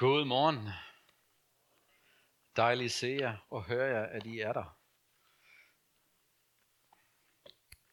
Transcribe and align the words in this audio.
God 0.00 0.24
morgen. 0.24 0.68
Dejligt 2.56 2.84
at 2.84 2.92
se 2.92 3.16
jer 3.20 3.36
og 3.50 3.64
høre 3.64 3.86
jer, 3.86 4.06
at 4.06 4.26
I 4.26 4.40
er 4.40 4.52
der. 4.52 4.76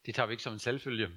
Det 0.05 0.15
tager 0.15 0.27
vi 0.27 0.33
ikke 0.33 0.43
som 0.43 0.53
en 0.53 0.59
selvfølge. 0.59 1.09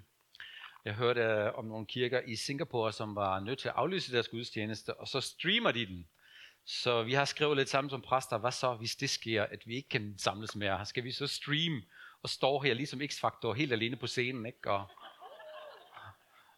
Jeg 0.85 0.95
hørte 0.95 1.21
øh, 1.21 1.55
om 1.55 1.65
nogle 1.65 1.87
kirker 1.87 2.21
i 2.21 2.37
Singapore, 2.37 2.93
som 2.93 3.17
var 3.17 3.41
nødt 3.41 3.59
til 3.59 3.69
at 3.69 3.75
aflyse 3.75 4.13
deres 4.13 4.29
gudstjeneste, 4.29 4.95
og 5.01 5.09
så 5.09 5.21
streamer 5.21 5.73
de 5.73 5.87
den. 5.87 6.09
Så 6.65 7.03
vi 7.03 7.13
har 7.13 7.25
skrevet 7.25 7.57
lidt 7.57 7.69
sammen 7.69 7.91
som 7.91 8.03
præster, 8.03 8.39
hvad 8.39 8.53
så, 8.53 8.75
hvis 8.75 8.97
det 8.97 9.11
sker, 9.11 9.43
at 9.43 9.67
vi 9.67 9.75
ikke 9.75 9.89
kan 9.89 10.15
samles 10.19 10.57
mere? 10.57 10.87
Skal 10.87 11.05
vi 11.05 11.13
så 11.13 11.27
streame 11.27 11.83
og 12.23 12.29
stå 12.29 12.59
her 12.59 12.75
ligesom 12.75 13.01
X-Factor 13.01 13.53
helt 13.53 13.73
alene 13.73 13.97
på 13.97 14.07
scenen, 14.07 14.47
ikke? 14.47 14.71
Og, 14.71 14.87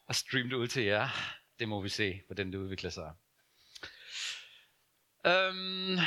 og 0.06 0.14
streame 0.14 0.50
det 0.50 0.56
ud 0.56 0.68
til 0.68 0.82
jer? 0.84 1.08
Det 1.58 1.68
må 1.68 1.80
vi 1.80 1.88
se, 1.88 2.22
hvordan 2.26 2.52
det 2.52 2.58
udvikler 2.58 2.90
sig. 2.90 3.12
Øhm, 5.26 5.98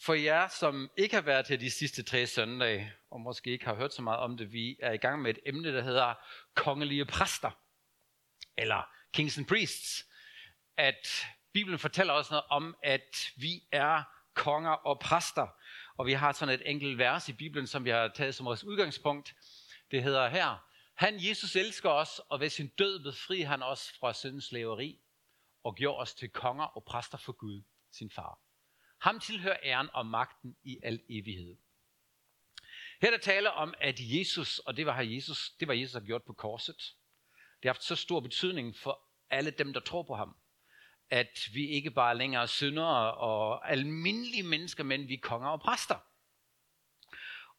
for 0.00 0.14
jer, 0.14 0.48
som 0.48 0.90
ikke 0.96 1.14
har 1.14 1.22
været 1.22 1.48
her 1.48 1.56
de 1.56 1.70
sidste 1.70 2.02
tre 2.02 2.26
søndage, 2.26 2.92
og 3.10 3.20
måske 3.20 3.50
ikke 3.50 3.64
har 3.64 3.74
hørt 3.74 3.94
så 3.94 4.02
meget 4.02 4.18
om 4.18 4.36
det, 4.36 4.52
vi 4.52 4.76
er 4.82 4.92
i 4.92 4.96
gang 4.96 5.22
med 5.22 5.30
et 5.30 5.38
emne, 5.46 5.72
der 5.72 5.82
hedder 5.82 6.14
kongelige 6.54 7.04
præster, 7.04 7.50
eller 8.56 8.82
kings 9.12 9.38
and 9.38 9.46
priests. 9.46 10.06
At 10.76 11.26
Bibelen 11.52 11.78
fortæller 11.78 12.12
os 12.12 12.30
noget 12.30 12.44
om, 12.50 12.76
at 12.82 13.32
vi 13.36 13.62
er 13.72 14.02
konger 14.34 14.70
og 14.70 15.00
præster. 15.00 15.46
Og 15.96 16.06
vi 16.06 16.12
har 16.12 16.32
sådan 16.32 16.54
et 16.54 16.70
enkelt 16.70 16.98
vers 16.98 17.28
i 17.28 17.32
Bibelen, 17.32 17.66
som 17.66 17.84
vi 17.84 17.90
har 17.90 18.08
taget 18.08 18.34
som 18.34 18.46
vores 18.46 18.64
udgangspunkt. 18.64 19.34
Det 19.90 20.02
hedder 20.02 20.28
her, 20.28 20.66
Han, 20.94 21.14
Jesus, 21.28 21.56
elsker 21.56 21.90
os, 21.90 22.20
og 22.28 22.40
ved 22.40 22.48
sin 22.48 22.68
død 22.68 23.02
befri 23.02 23.40
han 23.40 23.62
os 23.62 23.92
fra 24.00 24.14
syndens 24.14 24.44
slaveri, 24.44 25.00
og 25.64 25.74
gjorde 25.74 25.98
os 25.98 26.14
til 26.14 26.28
konger 26.28 26.64
og 26.64 26.84
præster 26.84 27.18
for 27.18 27.32
Gud, 27.32 27.62
sin 27.92 28.10
far. 28.10 28.40
Ham 29.00 29.20
tilhører 29.20 29.56
æren 29.62 29.88
og 29.92 30.06
magten 30.06 30.56
i 30.62 30.78
al 30.82 31.00
evighed. 31.08 31.56
Her 33.00 33.08
er 33.08 33.10
der 33.10 33.18
tale 33.18 33.52
om, 33.52 33.74
at 33.80 33.96
Jesus, 33.98 34.58
og 34.58 34.76
det 34.76 34.86
var, 34.86 35.00
Jesus, 35.00 35.50
det 35.60 35.68
var 35.68 35.74
Jesus 35.74 35.92
har 35.92 36.00
gjort 36.00 36.22
på 36.22 36.32
korset, 36.32 36.96
det 37.62 37.68
har 37.68 37.72
haft 37.72 37.84
så 37.84 37.96
stor 37.96 38.20
betydning 38.20 38.76
for 38.76 39.00
alle 39.30 39.50
dem, 39.50 39.72
der 39.72 39.80
tror 39.80 40.02
på 40.02 40.14
ham, 40.14 40.36
at 41.10 41.48
vi 41.52 41.66
ikke 41.66 41.90
bare 41.90 42.18
længere 42.18 42.42
er 42.42 42.46
syndere 42.46 43.14
og 43.14 43.70
almindelige 43.70 44.42
mennesker, 44.42 44.84
men 44.84 45.08
vi 45.08 45.14
er 45.14 45.20
konger 45.22 45.48
og 45.48 45.60
præster. 45.60 45.98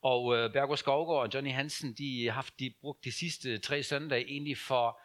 Og 0.01 0.37
øh, 0.37 0.53
Bergo 0.53 0.75
Skovgaard 0.75 1.21
og 1.21 1.33
Johnny 1.33 1.51
Hansen, 1.51 1.93
de 1.93 2.25
har 2.25 2.31
haft 2.31 2.59
de 2.59 2.73
brugt 2.81 3.03
de 3.03 3.11
sidste 3.11 3.57
tre 3.57 3.83
søndage 3.83 4.25
egentlig 4.25 4.57
for 4.57 5.01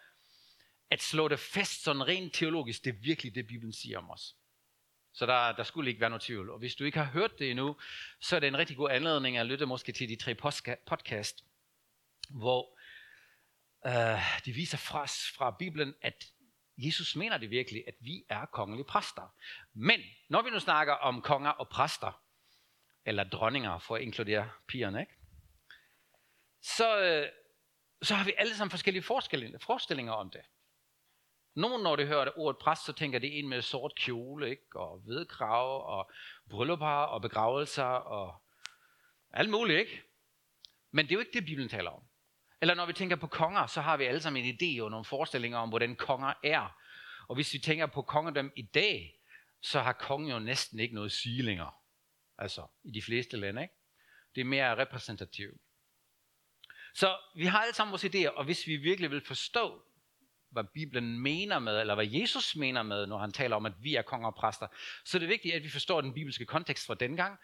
at 0.91 1.03
slå 1.03 1.29
det 1.29 1.39
fast 1.39 1.83
sådan 1.83 2.09
rent 2.09 2.35
teologisk. 2.35 2.85
Det 2.85 2.91
er 2.91 2.99
virkelig 3.03 3.35
det, 3.35 3.47
Bibelen 3.47 3.73
siger 3.73 3.99
om 3.99 4.11
os. 4.11 4.37
Så 5.17 5.27
der, 5.27 5.53
der 5.53 5.63
skulle 5.63 5.91
ikke 5.91 6.01
være 6.01 6.11
noget 6.11 6.23
tvivl. 6.23 6.51
Og 6.51 6.59
hvis 6.59 6.75
du 6.75 6.85
ikke 6.85 6.99
har 6.99 7.05
hørt 7.05 7.39
det 7.39 7.51
endnu, 7.51 7.77
så 8.21 8.37
er 8.37 8.41
det 8.41 8.47
en 8.47 8.59
rigtig 8.59 8.77
god 8.77 8.91
anledning 8.91 9.37
at 9.37 9.47
lytte 9.47 9.67
måske 9.67 9.93
til 9.93 10.09
de 10.09 10.17
tre 10.17 10.35
podcast, 10.87 11.45
hvor 12.31 12.79
øh, 13.87 14.45
de 14.45 14.53
viser 14.53 14.79
fra, 14.79 15.05
fra 15.37 15.57
Bibelen, 15.59 15.95
at 16.03 16.25
Jesus 16.79 17.17
mener 17.17 17.39
det 17.39 17.51
virkelig, 17.51 17.85
at 17.87 17.95
vi 18.01 18.25
er 18.29 18.47
kongelige 18.47 18.85
præster. 18.85 19.35
Men 19.75 20.01
når 20.29 20.43
vi 20.43 20.51
nu 20.51 20.61
snakker 20.61 20.93
om 20.93 21.23
konger 21.23 21.51
og 21.51 21.69
præster, 21.69 22.23
eller 23.05 23.25
dronninger 23.25 23.79
for 23.79 23.97
at 23.97 24.03
inkludere 24.03 24.51
pigerne, 24.69 25.01
ikke? 25.01 25.13
Så, 26.63 27.01
øh, 27.01 27.29
så 28.03 28.15
har 28.15 28.25
vi 28.25 28.33
alle 28.39 28.55
sammen 28.55 28.71
forskellige 28.71 29.03
forestillinger 29.03 30.13
om 30.13 30.31
det. 30.31 30.41
Nogen, 31.57 31.83
når 31.83 31.97
de 31.97 32.07
hører 32.07 32.39
ordet 32.39 32.59
præst, 32.59 32.85
så 32.85 32.93
tænker 32.93 33.19
de 33.19 33.27
en 33.27 33.49
med 33.49 33.63
sort 33.63 33.95
kjole, 33.95 34.51
ikke? 34.51 34.81
og 34.81 35.03
vedkrav, 35.07 35.87
og 35.99 36.11
bryllupper, 36.51 36.87
og 36.87 37.23
begravelser, 37.23 37.85
og 37.85 38.43
alt 39.31 39.51
muligt, 39.51 39.79
ikke? 39.79 40.03
Men 40.91 41.07
det 41.07 41.13
er 41.13 41.17
jo 41.17 41.21
ikke 41.21 41.33
det, 41.33 41.45
Bibelen 41.45 41.69
taler 41.69 41.91
om. 41.91 42.03
Eller 42.61 42.75
når 42.75 42.87
vi 42.87 42.93
tænker 42.93 43.17
på 43.17 43.27
konger, 43.27 43.67
så 43.67 43.81
har 43.81 43.97
vi 43.97 44.05
alle 44.05 44.21
sammen 44.21 44.45
en 44.45 44.55
idé 44.55 44.83
og 44.83 44.91
nogle 44.91 45.05
forestillinger 45.05 45.59
om, 45.59 45.69
hvordan 45.69 45.97
konger 45.97 46.33
er. 46.45 46.77
Og 47.29 47.35
hvis 47.35 47.53
vi 47.55 47.59
tænker 47.59 47.87
på 47.87 48.03
kongedom 48.03 48.53
i 48.57 48.63
dag, 48.63 49.21
så 49.63 49.81
har 49.81 49.93
kongen 49.93 50.31
jo 50.31 50.39
næsten 50.39 50.81
ikke 50.81 50.95
noget 50.95 51.13
sige 51.13 51.43
længere. 51.43 51.73
Altså, 52.39 52.67
i 52.85 52.91
de 52.91 53.03
fleste 53.03 53.37
lande, 53.37 53.63
ikke? 53.63 53.75
Det 54.35 54.41
er 54.41 54.45
mere 54.45 54.77
repræsentativt. 54.77 55.61
Så 56.95 57.19
vi 57.37 57.47
har 57.47 57.59
alle 57.59 57.75
sammen 57.75 57.93
vores 57.93 58.05
idéer, 58.05 58.31
og 58.31 58.45
hvis 58.45 58.67
vi 58.67 58.77
virkelig 58.77 59.11
vil 59.11 59.21
forstå, 59.21 59.86
hvad 60.57 60.65
Bibelen 60.75 61.21
mener 61.21 61.59
med, 61.59 61.81
eller 61.81 61.95
hvad 61.95 62.07
Jesus 62.07 62.57
mener 62.57 62.83
med, 62.83 63.07
når 63.07 63.19
han 63.19 63.33
taler 63.33 63.57
om, 63.57 63.67
at 63.67 63.73
vi 63.81 63.95
er 63.95 64.03
konger 64.03 64.29
og 64.29 64.35
præster, 64.35 64.67
så 65.05 65.17
er 65.17 65.21
det 65.21 65.29
vigtigt, 65.29 65.55
at 65.55 65.63
vi 65.63 65.69
forstår 65.69 66.01
den 66.01 66.15
bibelske 66.15 66.47
kontekst 66.47 66.87
fra 66.87 66.95
dengang, 66.95 67.39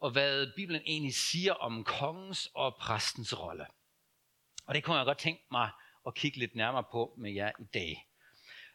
og 0.00 0.10
hvad 0.10 0.46
Bibelen 0.56 0.82
egentlig 0.86 1.14
siger 1.14 1.52
om 1.52 1.84
kongens 1.84 2.50
og 2.54 2.76
præstens 2.80 3.40
rolle. 3.40 3.66
Og 4.66 4.74
det 4.74 4.84
kunne 4.84 4.96
jeg 4.96 5.04
godt 5.04 5.18
tænke 5.18 5.42
mig 5.50 5.70
at 6.06 6.14
kigge 6.14 6.38
lidt 6.38 6.54
nærmere 6.54 6.84
på 6.92 7.14
med 7.18 7.32
jer 7.32 7.52
i 7.60 7.64
dag. 7.74 8.04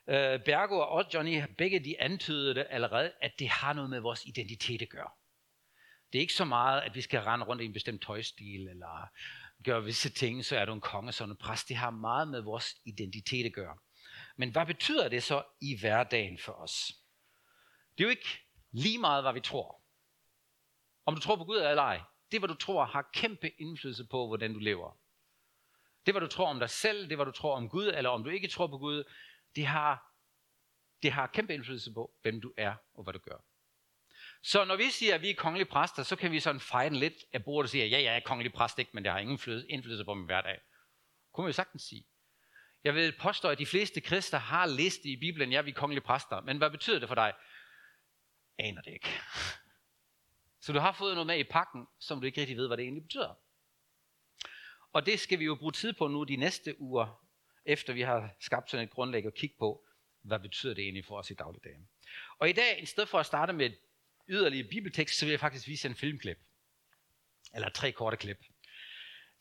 Uh, 0.07 0.43
Bergo 0.45 0.79
og 0.79 1.05
Johnny, 1.13 1.43
begge 1.57 1.79
de 1.79 2.01
antydede 2.01 2.55
det 2.55 2.67
allerede, 2.69 3.11
at 3.21 3.31
det 3.39 3.49
har 3.49 3.73
noget 3.73 3.89
med 3.89 3.99
vores 3.99 4.25
identitet 4.25 4.81
at 4.81 4.89
gøre. 4.89 5.09
Det 6.13 6.19
er 6.19 6.21
ikke 6.21 6.33
så 6.33 6.45
meget, 6.45 6.81
at 6.81 6.95
vi 6.95 7.01
skal 7.01 7.19
rende 7.19 7.45
rundt 7.45 7.61
i 7.61 7.65
en 7.65 7.73
bestemt 7.73 8.01
tøjstil, 8.01 8.67
eller 8.67 9.09
gør 9.63 9.79
visse 9.79 10.09
ting, 10.09 10.45
så 10.45 10.57
er 10.57 10.65
du 10.65 10.73
en 10.73 10.81
konge, 10.81 11.11
sådan 11.11 11.31
en 11.31 11.37
præst. 11.37 11.69
Det 11.69 11.77
har 11.77 11.89
meget 11.89 12.27
med 12.27 12.41
vores 12.41 12.75
identitet 12.85 13.45
at 13.45 13.53
gøre. 13.53 13.77
Men 14.35 14.51
hvad 14.51 14.65
betyder 14.65 15.09
det 15.09 15.23
så 15.23 15.43
i 15.61 15.79
hverdagen 15.79 16.37
for 16.37 16.53
os? 16.53 16.91
Det 17.97 18.03
er 18.03 18.07
jo 18.07 18.09
ikke 18.09 18.39
lige 18.71 18.97
meget, 18.97 19.23
hvad 19.23 19.33
vi 19.33 19.39
tror. 19.39 19.81
Om 21.05 21.15
du 21.15 21.21
tror 21.21 21.35
på 21.35 21.43
Gud 21.43 21.57
eller 21.57 21.83
ej, 21.83 22.01
det 22.31 22.39
hvad 22.39 22.49
du 22.49 22.55
tror 22.55 22.85
har 22.85 23.09
kæmpe 23.13 23.49
indflydelse 23.61 24.07
på, 24.11 24.27
hvordan 24.27 24.53
du 24.53 24.59
lever. 24.59 24.97
Det 26.05 26.13
hvad 26.13 26.21
du 26.21 26.27
tror 26.27 26.47
om 26.47 26.59
dig 26.59 26.69
selv, 26.69 27.09
det 27.09 27.17
hvad 27.17 27.25
du 27.25 27.31
tror 27.31 27.55
om 27.55 27.69
Gud, 27.69 27.87
eller 27.87 28.09
om 28.09 28.23
du 28.23 28.29
ikke 28.29 28.47
tror 28.47 28.67
på 28.67 28.77
Gud, 28.77 29.03
det 29.55 29.65
har, 29.65 30.13
det 31.03 31.11
har 31.11 31.27
kæmpe 31.27 31.53
indflydelse 31.53 31.93
på, 31.93 32.13
hvem 32.21 32.41
du 32.41 32.53
er 32.57 32.75
og 32.93 33.03
hvad 33.03 33.13
du 33.13 33.19
gør. 33.19 33.37
Så 34.43 34.65
når 34.65 34.75
vi 34.75 34.89
siger, 34.89 35.15
at 35.15 35.21
vi 35.21 35.29
er 35.29 35.35
kongelige 35.35 35.69
præster, 35.69 36.03
så 36.03 36.15
kan 36.15 36.31
vi 36.31 36.39
sådan 36.39 36.61
fejre 36.61 36.89
lidt 36.89 37.25
af 37.33 37.43
bordet 37.43 37.65
og 37.65 37.69
sige, 37.69 37.87
ja, 37.87 38.01
jeg 38.01 38.15
er 38.15 38.19
kongelig 38.19 38.53
præst, 38.53 38.79
ikke, 38.79 38.91
men 38.93 39.03
det 39.03 39.11
har 39.11 39.19
ingen 39.19 39.39
indflydelse 39.69 40.05
på 40.05 40.13
min 40.13 40.25
hverdag. 40.25 40.59
Kunne 41.33 41.43
man 41.43 41.49
jo 41.49 41.53
sagtens 41.53 41.83
sige. 41.83 42.05
Jeg 42.83 42.95
vil 42.95 43.15
påstå, 43.19 43.49
at 43.49 43.59
de 43.59 43.65
fleste 43.65 44.01
kristne 44.01 44.39
har 44.39 44.65
læst 44.65 45.05
i 45.05 45.17
Bibelen, 45.17 45.51
ja, 45.51 45.61
vi 45.61 45.69
er 45.71 45.75
kongelige 45.75 46.03
præster. 46.03 46.41
Men 46.41 46.57
hvad 46.57 46.69
betyder 46.69 46.99
det 46.99 47.07
for 47.07 47.15
dig? 47.15 47.33
Aner 48.57 48.81
det 48.81 48.93
ikke. 48.93 49.09
Så 50.61 50.73
du 50.73 50.79
har 50.79 50.91
fået 50.91 51.13
noget 51.13 51.27
med 51.27 51.39
i 51.39 51.43
pakken, 51.43 51.87
som 51.99 52.19
du 52.19 52.25
ikke 52.25 52.41
rigtig 52.41 52.57
ved, 52.57 52.67
hvad 52.67 52.77
det 52.77 52.83
egentlig 52.83 53.03
betyder. 53.03 53.33
Og 54.93 55.05
det 55.05 55.19
skal 55.19 55.39
vi 55.39 55.45
jo 55.45 55.55
bruge 55.55 55.71
tid 55.71 55.93
på 55.93 56.07
nu 56.07 56.23
de 56.23 56.35
næste 56.35 56.81
uger, 56.81 57.25
efter 57.65 57.93
vi 57.93 58.01
har 58.01 58.35
skabt 58.39 58.71
sådan 58.71 58.83
et 58.83 58.91
grundlag 58.91 59.25
at 59.25 59.33
kigge 59.33 59.55
på, 59.59 59.85
hvad 60.21 60.39
betyder 60.39 60.73
det 60.73 60.83
egentlig 60.83 61.05
for 61.05 61.17
os 61.17 61.31
i 61.31 61.33
dagligdagen. 61.33 61.89
Og 62.39 62.49
i 62.49 62.53
dag, 62.53 62.83
i 62.83 62.85
stedet 62.85 63.09
for 63.09 63.19
at 63.19 63.25
starte 63.25 63.53
med 63.53 63.71
yderligere 64.29 64.67
bibeltekst, 64.67 65.19
så 65.19 65.25
vil 65.25 65.31
jeg 65.31 65.39
faktisk 65.39 65.67
vise 65.67 65.87
en 65.87 65.95
filmklip. 65.95 66.37
Eller 67.55 67.69
tre 67.69 67.91
korte 67.91 68.17
klip. 68.17 68.37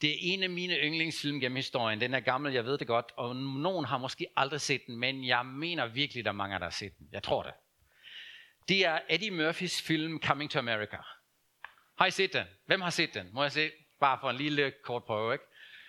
Det 0.00 0.10
er 0.10 0.16
en 0.20 0.42
af 0.42 0.50
mine 0.50 0.74
yndlingsfilm 0.74 1.40
gennem 1.40 1.56
historien. 1.56 2.00
Den 2.00 2.14
er 2.14 2.20
gammel, 2.20 2.52
jeg 2.52 2.64
ved 2.64 2.78
det 2.78 2.86
godt, 2.86 3.12
og 3.16 3.36
nogen 3.36 3.84
har 3.84 3.98
måske 3.98 4.26
aldrig 4.36 4.60
set 4.60 4.86
den, 4.86 4.96
men 4.96 5.26
jeg 5.26 5.46
mener 5.46 5.86
virkelig, 5.86 6.20
at 6.20 6.24
der 6.24 6.30
er 6.30 6.34
mange, 6.34 6.58
der 6.58 6.64
har 6.64 6.70
set 6.70 6.98
den. 6.98 7.08
Jeg 7.12 7.22
tror 7.22 7.42
det. 7.42 7.52
Det 8.68 8.86
er 8.86 9.00
Eddie 9.08 9.30
Murphys 9.30 9.82
film 9.82 10.22
Coming 10.22 10.50
to 10.50 10.58
America. 10.58 10.96
Har 11.98 12.06
I 12.06 12.10
set 12.10 12.32
den? 12.32 12.46
Hvem 12.66 12.80
har 12.80 12.90
set 12.90 13.14
den? 13.14 13.28
Må 13.32 13.42
jeg 13.42 13.52
se? 13.52 13.70
Bare 14.00 14.18
for 14.20 14.30
en 14.30 14.36
lille 14.36 14.72
kort 14.84 15.04
prøve, 15.04 15.32
ikke? 15.32 15.44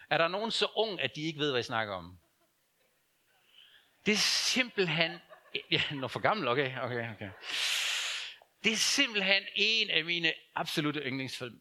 Er 0.10 0.18
der 0.18 0.28
nogen 0.28 0.52
så 0.52 0.68
ung, 0.76 1.02
at 1.02 1.16
de 1.16 1.22
ikke 1.22 1.40
ved, 1.40 1.52
hvad 1.52 1.58
jeg 1.58 1.66
snakker 1.66 1.94
om? 1.94 2.20
Det 4.06 4.12
er 4.12 4.18
simpelthen... 4.54 5.12
Ja, 5.72 5.82
når 5.92 6.08
for 6.08 6.20
gammel, 6.20 6.48
okay, 6.48 6.80
okay, 6.80 7.14
okay. 7.14 7.30
Det 8.64 8.72
er 8.72 8.78
simpelthen 8.78 9.44
en 9.56 9.90
af 9.90 10.06
mine 10.06 10.34
absolute 10.56 11.00
yndlingsfilm. 11.00 11.56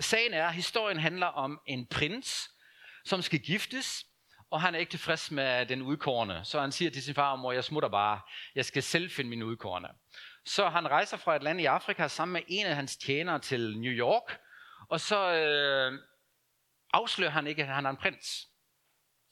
Sagen 0.00 0.34
er, 0.34 0.46
at 0.46 0.54
historien 0.54 0.98
handler 0.98 1.26
om 1.26 1.60
en 1.66 1.86
prins, 1.86 2.50
som 3.04 3.22
skal 3.22 3.38
giftes, 3.38 4.06
og 4.50 4.60
han 4.60 4.74
er 4.74 4.78
ikke 4.78 4.90
tilfreds 4.90 5.30
med 5.30 5.66
den 5.66 5.82
udkårende. 5.82 6.40
Så 6.44 6.60
han 6.60 6.72
siger 6.72 6.90
til 6.90 7.02
sin 7.02 7.14
far, 7.14 7.36
mor, 7.36 7.52
jeg 7.52 7.64
smutter 7.64 7.88
bare. 7.88 8.20
Jeg 8.54 8.64
skal 8.64 8.82
selv 8.82 9.10
finde 9.10 9.30
min 9.30 9.42
udkårende. 9.42 9.88
Så 10.44 10.68
han 10.68 10.88
rejser 10.88 11.16
fra 11.16 11.36
et 11.36 11.42
land 11.42 11.60
i 11.60 11.64
Afrika 11.64 12.08
sammen 12.08 12.32
med 12.32 12.42
en 12.48 12.66
af 12.66 12.76
hans 12.76 12.96
tjenere 12.96 13.38
til 13.38 13.78
New 13.78 13.92
York, 13.92 14.38
og 14.88 15.00
så 15.00 15.32
øh, 15.32 15.98
afslører 16.92 17.30
han 17.30 17.46
ikke, 17.46 17.62
at 17.62 17.68
han 17.68 17.86
er 17.86 17.90
en 17.90 17.96
prins. 17.96 18.49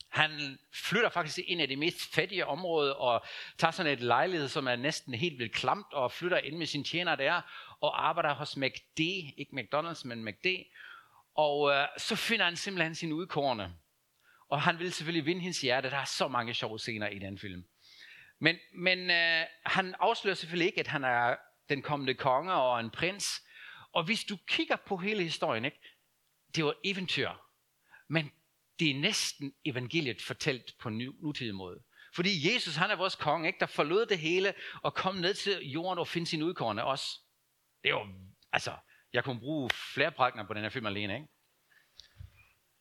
Han 0.09 0.59
flytter 0.75 1.09
faktisk 1.09 1.39
ind 1.47 1.61
i 1.61 1.67
det 1.67 1.79
mest 1.79 2.15
fattige 2.15 2.47
område 2.47 2.97
og 2.97 3.25
tager 3.59 3.73
sådan 3.73 3.93
et 3.93 4.01
lejlighed, 4.01 4.49
som 4.49 4.67
er 4.67 4.77
næsten 4.77 5.15
helt 5.15 5.39
vildt 5.39 5.55
klamt, 5.55 5.93
og 5.93 6.13
flytter 6.13 6.39
ind 6.39 6.57
med 6.57 6.67
sin 6.67 6.85
tjener 6.85 7.17
der 7.17 7.43
og 7.81 8.09
arbejder 8.09 8.35
hos 8.35 8.57
McD, 8.57 9.01
ikke 9.37 9.53
McDonald's, 9.53 10.03
men 10.05 10.25
McD. 10.25 10.47
Og 11.35 11.71
øh, 11.71 11.87
så 11.99 12.17
finder 12.17 12.45
han 12.45 12.57
simpelthen 12.57 12.95
sin 12.95 13.13
udkårende. 13.13 13.75
Og 14.49 14.63
han 14.63 14.79
vil 14.79 14.93
selvfølgelig 14.93 15.27
vinde 15.27 15.41
hendes 15.41 15.61
hjerte. 15.61 15.91
Der 15.91 15.97
er 15.97 16.05
så 16.05 16.29
mange 16.29 16.55
sjove 16.55 16.79
scener 16.79 17.09
i 17.09 17.19
den 17.19 17.39
film. 17.39 17.65
Men, 18.39 18.57
men 18.75 19.11
øh, 19.11 19.45
han 19.67 19.95
afslører 20.01 20.35
selvfølgelig 20.35 20.67
ikke, 20.67 20.81
at 20.81 20.87
han 20.87 21.05
er 21.05 21.37
den 21.69 21.83
kommende 21.83 22.15
konge 22.15 22.53
og 22.53 22.81
en 22.81 22.91
prins. 22.91 23.43
Og 23.93 24.05
hvis 24.05 24.25
du 24.25 24.37
kigger 24.47 24.77
på 24.77 24.97
hele 24.97 25.23
historien, 25.23 25.65
ikke? 25.65 25.81
det 26.57 26.65
var 26.65 26.75
eventyr. 26.85 27.31
Men 28.09 28.33
det 28.79 28.91
er 28.91 28.95
næsten 29.01 29.53
evangeliet 29.65 30.23
fortalt 30.23 30.75
på 30.79 30.89
en 30.89 30.99
nutidig 30.99 31.55
måde. 31.55 31.83
Fordi 32.15 32.55
Jesus, 32.55 32.77
han 32.77 32.91
er 32.91 32.97
vores 32.97 33.15
konge, 33.15 33.47
ikke? 33.47 33.61
der 33.61 33.67
forlod 33.67 34.07
det 34.07 34.19
hele 34.19 34.55
og 34.83 34.95
kom 34.95 35.15
ned 35.17 35.35
til 35.35 35.71
jorden 35.71 35.99
og 35.99 36.09
finde 36.09 36.27
sin 36.27 36.43
udkårende 36.43 36.85
os. 36.85 37.21
Det 37.83 37.89
er 37.89 37.95
jo, 37.95 38.07
altså, 38.53 38.77
jeg 39.13 39.25
kunne 39.25 39.41
bruge 39.41 39.71
flere 39.95 40.13
prægner 40.13 40.47
på 40.47 40.55
den 40.55 40.63
her 40.63 40.71
film 40.71 40.87
alene, 40.87 41.15
ikke? 41.15 41.27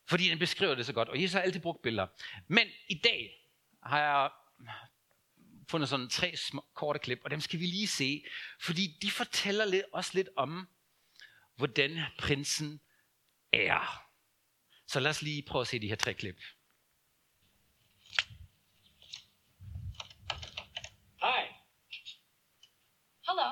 Fordi 0.10 0.30
den 0.30 0.40
beskriver 0.40 0.76
det 0.76 0.86
så 0.86 0.94
godt, 0.94 1.10
og 1.10 1.22
Jesus 1.22 1.34
har 1.34 1.42
altid 1.42 1.62
brugt 1.62 1.82
billeder. 1.82 2.08
Men 2.48 2.68
i 2.90 3.02
dag 3.04 3.30
har 3.84 4.00
jeg 4.00 4.30
fundet 5.70 5.90
sådan 5.90 6.10
tre 6.10 6.36
små, 6.36 6.66
korte 6.74 7.00
klip, 7.00 7.20
og 7.24 7.32
dem 7.32 7.42
skal 7.42 7.60
vi 7.60 7.66
lige 7.66 7.88
se, 7.88 8.24
fordi 8.62 8.98
de 9.02 9.12
fortæller 9.12 9.66
lidt, 9.66 9.86
også 9.94 10.12
lidt 10.14 10.30
om, 10.38 10.68
hvordan 11.56 12.00
prinsen 12.20 12.82
er. 13.54 14.07
Så 14.88 15.00
lad 15.00 15.10
os 15.10 15.22
lige 15.22 15.44
prøve 15.44 15.62
at 15.62 15.68
se 15.68 15.80
de 15.80 15.88
her 15.88 15.96
tre 15.96 16.14
klip. 16.14 16.40
Hi. 21.22 21.42
Hello. 23.28 23.50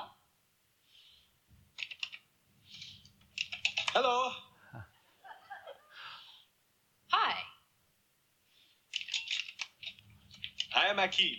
Hello. 3.94 4.30
Hi. 7.12 7.32
I 10.74 10.90
am 10.90 10.98
Akeem. 10.98 11.36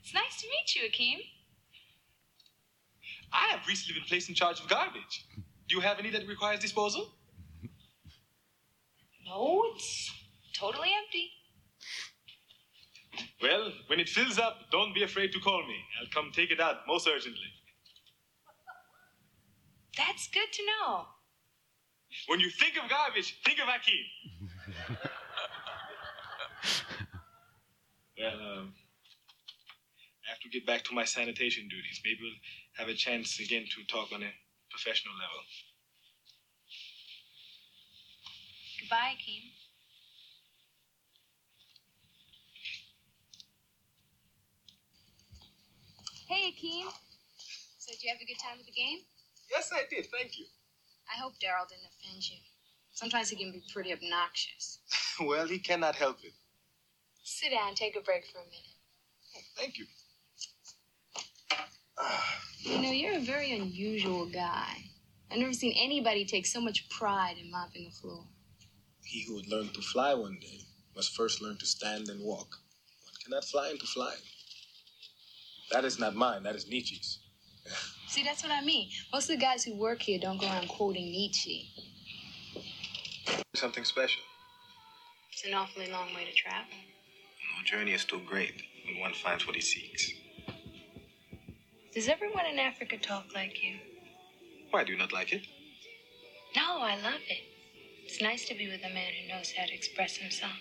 It's 0.00 0.14
nice 0.14 0.36
to 0.40 0.46
meet 0.54 0.74
you, 0.76 0.82
Akeem. 0.90 1.20
I 3.32 3.46
have 3.52 3.66
recently 3.68 3.94
been 3.94 4.08
placed 4.08 4.28
in 4.28 4.34
charge 4.34 4.60
of 4.60 4.68
garbage. 4.68 5.24
Do 5.70 5.76
you 5.76 5.82
have 5.82 6.00
any 6.00 6.10
that 6.10 6.26
requires 6.26 6.58
disposal? 6.58 7.12
No, 9.24 9.62
it's 9.72 10.10
totally 10.52 10.88
empty. 11.04 11.30
Well, 13.40 13.70
when 13.86 14.00
it 14.00 14.08
fills 14.08 14.36
up, 14.40 14.68
don't 14.72 14.92
be 14.92 15.04
afraid 15.04 15.30
to 15.30 15.38
call 15.38 15.64
me. 15.64 15.76
I'll 16.00 16.10
come 16.12 16.32
take 16.34 16.50
it 16.50 16.58
out 16.60 16.78
most 16.88 17.06
urgently. 17.06 17.52
That's 19.96 20.26
good 20.26 20.52
to 20.52 20.62
know. 20.66 21.04
When 22.26 22.40
you 22.40 22.50
think 22.50 22.74
of 22.82 22.90
garbage, 22.90 23.38
think 23.44 23.60
of 23.60 23.66
Akeem. 23.68 24.98
well, 28.18 28.58
um, 28.58 28.74
I 30.26 30.30
have 30.30 30.40
to 30.40 30.48
get 30.48 30.66
back 30.66 30.82
to 30.84 30.94
my 30.94 31.04
sanitation 31.04 31.68
duties. 31.68 32.00
Maybe 32.04 32.18
we'll 32.20 32.32
have 32.84 32.88
a 32.88 32.94
chance 32.94 33.38
again 33.38 33.66
to 33.70 33.84
talk 33.84 34.10
on 34.12 34.24
a 34.24 34.32
professional 34.80 35.14
level. 35.14 35.44
Goodbye, 38.80 39.12
Akeem. 39.16 39.52
Hey, 46.28 46.52
Akeem. 46.52 46.88
So, 47.78 47.92
did 47.92 48.02
you 48.02 48.10
have 48.10 48.20
a 48.20 48.24
good 48.24 48.38
time 48.38 48.56
with 48.56 48.66
the 48.66 48.72
game? 48.72 49.00
Yes, 49.50 49.70
I 49.72 49.82
did. 49.90 50.06
Thank 50.10 50.38
you. 50.38 50.46
I 51.12 51.20
hope 51.20 51.34
Daryl 51.34 51.68
didn't 51.68 51.88
offend 51.90 52.30
you. 52.30 52.36
Sometimes 52.92 53.28
he 53.28 53.36
can 53.36 53.52
be 53.52 53.62
pretty 53.72 53.92
obnoxious. 53.92 54.78
well, 55.20 55.46
he 55.46 55.58
cannot 55.58 55.96
help 55.96 56.18
it. 56.22 56.32
Sit 57.22 57.50
down, 57.50 57.74
take 57.74 57.96
a 57.96 58.00
break 58.00 58.24
for 58.26 58.38
a 58.38 58.44
minute. 58.44 58.76
Oh, 59.36 59.40
thank 59.56 59.78
you. 59.78 59.86
You 62.62 62.82
know, 62.82 62.90
you're 62.90 63.16
a 63.16 63.20
very 63.20 63.52
unusual 63.52 64.26
guy. 64.26 64.76
I've 65.30 65.38
never 65.38 65.52
seen 65.52 65.74
anybody 65.76 66.24
take 66.24 66.46
so 66.46 66.60
much 66.60 66.88
pride 66.90 67.36
in 67.40 67.50
mopping 67.50 67.86
a 67.86 67.90
floor. 67.90 68.24
He 69.04 69.24
who 69.26 69.36
would 69.36 69.48
learn 69.48 69.68
to 69.68 69.80
fly 69.80 70.14
one 70.14 70.38
day 70.40 70.60
must 70.94 71.16
first 71.16 71.40
learn 71.40 71.56
to 71.58 71.66
stand 71.66 72.08
and 72.08 72.22
walk. 72.22 72.48
One 73.04 73.14
cannot 73.24 73.44
fly 73.44 73.70
into 73.70 73.86
flying. 73.86 74.20
That 75.70 75.84
is 75.84 75.98
not 75.98 76.14
mine, 76.14 76.42
that 76.42 76.54
is 76.54 76.68
Nietzsche's. 76.68 77.18
See, 78.08 78.24
that's 78.24 78.42
what 78.42 78.52
I 78.52 78.60
mean. 78.62 78.90
Most 79.12 79.30
of 79.30 79.38
the 79.38 79.44
guys 79.44 79.64
who 79.64 79.74
work 79.76 80.02
here 80.02 80.18
don't 80.18 80.40
go 80.40 80.46
around 80.46 80.68
quoting 80.68 81.04
Nietzsche. 81.04 81.70
Something 83.54 83.84
special. 83.84 84.22
It's 85.32 85.44
an 85.44 85.54
awfully 85.54 85.90
long 85.90 86.12
way 86.14 86.24
to 86.24 86.32
travel. 86.32 86.74
No 87.56 87.64
journey 87.64 87.92
is 87.92 88.02
still 88.02 88.20
great 88.20 88.62
when 88.84 89.00
one 89.00 89.14
finds 89.14 89.46
what 89.46 89.54
he 89.54 89.62
seeks. 89.62 90.12
Does 91.92 92.06
everyone 92.06 92.46
in 92.46 92.60
Africa 92.60 92.96
talk 92.98 93.24
like 93.34 93.64
you? 93.64 93.74
Why 94.70 94.84
do 94.84 94.92
you 94.92 94.98
not 94.98 95.12
like 95.12 95.32
it? 95.32 95.42
No, 96.54 96.78
I 96.78 96.94
love 96.94 97.20
it. 97.28 97.42
It's 98.04 98.22
nice 98.22 98.46
to 98.46 98.54
be 98.54 98.68
with 98.68 98.84
a 98.84 98.94
man 98.94 99.10
who 99.12 99.28
knows 99.28 99.52
how 99.56 99.66
to 99.66 99.74
express 99.74 100.16
himself. 100.16 100.52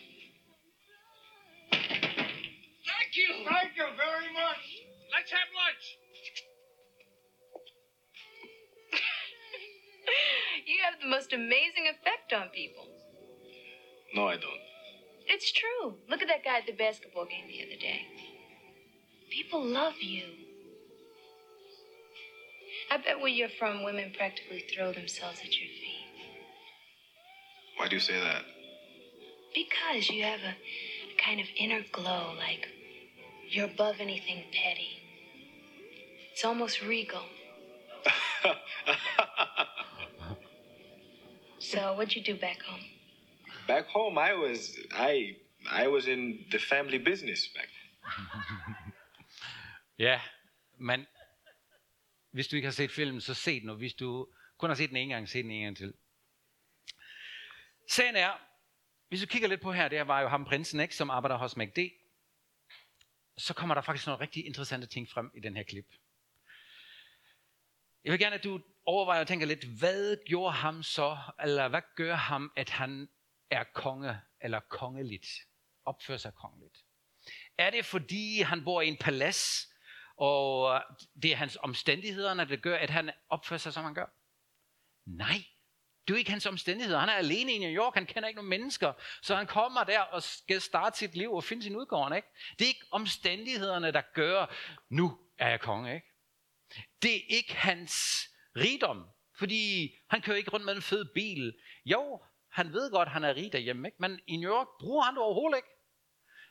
Thank 1.71 3.13
you. 3.13 3.45
Thank 3.47 3.77
you 3.77 3.85
very 3.95 4.33
much. 4.33 4.65
Let's 5.13 5.29
have 5.31 5.49
lunch. 5.53 5.97
you 10.65 10.77
have 10.83 10.99
the 10.99 11.07
most 11.07 11.31
amazing 11.31 11.85
effect 11.89 12.33
on 12.33 12.49
people. 12.49 12.87
No, 14.15 14.27
I 14.27 14.37
don't. 14.37 14.61
It's 15.27 15.51
true. 15.51 15.97
Look 16.09 16.23
at 16.23 16.27
that 16.27 16.43
guy 16.43 16.57
at 16.57 16.65
the 16.65 16.73
basketball 16.73 17.25
game 17.25 17.47
the 17.47 17.61
other 17.67 17.79
day. 17.79 18.01
People 19.29 19.63
love 19.63 20.01
you. 20.01 20.48
I 22.91 22.97
bet 22.97 23.19
where 23.19 23.27
you're 23.27 23.49
from, 23.59 23.83
women 23.83 24.11
practically 24.17 24.65
throw 24.75 24.91
themselves 24.93 25.39
at 25.39 25.55
your 25.57 25.67
feet. 25.67 26.07
Why 27.77 27.87
do 27.87 27.95
you 27.95 27.99
say 27.99 28.19
that? 28.19 28.43
Because 29.53 30.09
you 30.09 30.23
have 30.23 30.39
a, 30.41 30.55
a 31.13 31.15
kind 31.23 31.39
of 31.39 31.47
inner 31.57 31.81
glow, 31.91 32.33
like 32.37 32.67
you're 33.47 33.65
above 33.65 33.95
anything 33.99 34.43
petty. 34.51 35.01
It's 36.31 36.45
almost 36.45 36.81
regal. 36.81 37.23
So, 41.61 41.93
what'd 41.93 42.15
you 42.15 42.23
do 42.23 42.35
back 42.35 42.61
home? 42.63 42.79
back 43.67 43.85
home, 43.87 44.17
I 44.17 44.33
was 44.33 44.75
I 44.91 45.35
I 45.69 45.87
was 45.87 46.07
in 46.07 46.45
the 46.51 46.57
family 46.57 46.97
business 46.97 47.47
back. 47.55 47.69
yeah, 49.97 50.19
men 50.79 51.05
hvis 52.31 52.47
du 52.47 52.55
ikke 52.55 52.65
har 52.65 52.73
set 52.73 52.91
filmen, 52.91 53.21
så 53.21 53.33
se 53.33 53.61
den, 53.61 53.69
og 53.69 53.75
hvis 53.75 53.93
du 53.93 54.27
kun 54.57 54.69
har 54.69 54.75
set 54.75 54.89
den 54.89 54.97
en 54.97 55.09
gang, 55.09 55.29
se 55.29 55.43
den 55.43 55.51
en 55.51 55.63
gang 55.63 55.77
til. 55.77 55.93
Sagen 57.89 58.15
er, 58.15 58.41
hvis 59.07 59.21
du 59.21 59.27
kigger 59.27 59.47
lidt 59.47 59.61
på 59.61 59.71
her, 59.71 59.87
det 59.87 60.07
var 60.07 60.21
jo 60.21 60.27
ham 60.27 60.45
prinsen, 60.45 60.79
ikke, 60.79 60.95
som 60.95 61.09
arbejder 61.09 61.37
hos 61.37 61.57
MACD, 61.57 61.79
så 63.37 63.53
kommer 63.53 63.75
der 63.75 63.81
faktisk 63.81 64.07
nogle 64.07 64.21
rigtig 64.21 64.45
interessante 64.45 64.87
ting 64.87 65.09
frem 65.09 65.31
i 65.35 65.39
den 65.39 65.55
her 65.55 65.63
klip. 65.63 65.87
Jeg 68.03 68.11
vil 68.11 68.19
gerne, 68.19 68.35
at 68.35 68.43
du 68.43 68.61
overvejer 68.85 69.21
og 69.21 69.27
tænker 69.27 69.45
lidt, 69.45 69.65
hvad 69.65 70.25
gjorde 70.25 70.53
ham 70.53 70.83
så, 70.83 71.17
eller 71.43 71.67
hvad 71.67 71.81
gør 71.95 72.15
ham, 72.15 72.51
at 72.55 72.69
han 72.69 73.09
er 73.49 73.63
konge, 73.73 74.19
eller 74.41 74.59
kongeligt, 74.59 75.27
opfører 75.85 76.17
sig 76.17 76.33
kongeligt? 76.33 76.77
Er 77.57 77.69
det 77.69 77.85
fordi, 77.85 78.41
han 78.41 78.63
bor 78.63 78.81
i 78.81 78.87
en 78.87 78.97
palads, 78.97 79.68
og 80.19 80.75
øh, 80.75 80.81
det 81.23 81.31
er 81.31 81.35
hans 81.35 81.57
omstændigheder, 81.61 82.33
der 82.33 82.55
gør, 82.55 82.77
at 82.77 82.89
han 82.89 83.11
opfører 83.29 83.57
sig, 83.57 83.73
som 83.73 83.83
han 83.83 83.93
gør? 83.93 84.05
Nej, 85.05 85.43
det 86.07 86.13
er 86.13 86.17
ikke 86.17 86.31
hans 86.31 86.45
omstændigheder. 86.45 86.99
Han 86.99 87.09
er 87.09 87.13
alene 87.13 87.53
i 87.53 87.57
New 87.57 87.69
York, 87.69 87.93
han 87.93 88.05
kender 88.05 88.27
ikke 88.27 88.37
nogen 88.37 88.49
mennesker, 88.49 88.93
så 89.21 89.35
han 89.35 89.47
kommer 89.47 89.83
der 89.83 89.99
og 89.99 90.23
skal 90.23 90.61
starte 90.61 90.97
sit 90.97 91.15
liv 91.15 91.33
og 91.33 91.43
finde 91.43 91.63
sin 91.63 91.75
udgående. 91.75 92.17
Ikke? 92.17 92.27
Det 92.59 92.65
er 92.65 92.67
ikke 92.67 92.85
omstændighederne, 92.91 93.91
der 93.91 94.01
gør, 94.13 94.55
nu 94.89 95.19
er 95.37 95.49
jeg 95.49 95.59
konge. 95.59 95.95
Ikke? 95.95 96.07
Det 97.01 97.15
er 97.15 97.21
ikke 97.29 97.55
hans 97.55 97.93
rigdom, 98.55 99.05
fordi 99.37 99.95
han 100.09 100.21
kører 100.21 100.37
ikke 100.37 100.51
rundt 100.51 100.65
med 100.65 100.75
en 100.75 100.81
fed 100.81 101.05
bil. 101.13 101.53
Jo, 101.85 102.23
han 102.51 102.73
ved 102.73 102.91
godt, 102.91 103.07
at 103.07 103.11
han 103.11 103.23
er 103.23 103.35
rig 103.35 103.53
derhjemme, 103.53 103.87
ikke? 103.87 103.97
men 103.99 104.19
i 104.27 104.37
New 104.37 104.51
York 104.51 104.67
bruger 104.79 105.03
han 105.03 105.13
det 105.13 105.23
overhovedet 105.23 105.57
ikke. 105.57 105.69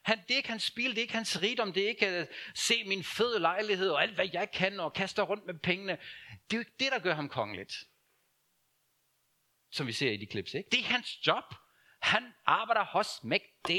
Han, 0.08 0.18
det 0.18 0.30
er 0.30 0.36
ikke 0.36 0.48
hans 0.48 0.70
bil, 0.70 0.90
det 0.90 0.98
er 0.98 1.02
ikke 1.02 1.14
hans 1.14 1.42
rigdom, 1.42 1.72
det 1.72 1.84
er 1.84 1.88
ikke 1.88 2.06
at 2.06 2.28
se 2.54 2.84
min 2.84 3.04
fede 3.04 3.40
lejlighed 3.40 3.90
og 3.90 4.02
alt, 4.02 4.14
hvad 4.14 4.28
jeg 4.32 4.50
kan, 4.50 4.80
og 4.80 4.92
kaste 4.92 5.22
rundt 5.22 5.46
med 5.46 5.54
pengene. 5.54 5.92
Det 6.30 6.52
er 6.52 6.56
jo 6.56 6.58
ikke 6.58 6.76
det, 6.80 6.92
der 6.92 6.98
gør 6.98 7.14
ham 7.14 7.28
kongeligt. 7.28 7.84
Som 9.70 9.86
vi 9.86 9.92
ser 9.92 10.10
i 10.10 10.16
de 10.16 10.26
klips, 10.26 10.54
ikke? 10.54 10.70
Det 10.70 10.80
er 10.80 10.84
hans 10.84 11.26
job. 11.26 11.44
Han 12.02 12.34
arbejder 12.46 12.84
hos 12.84 13.20
MACD 13.22 13.70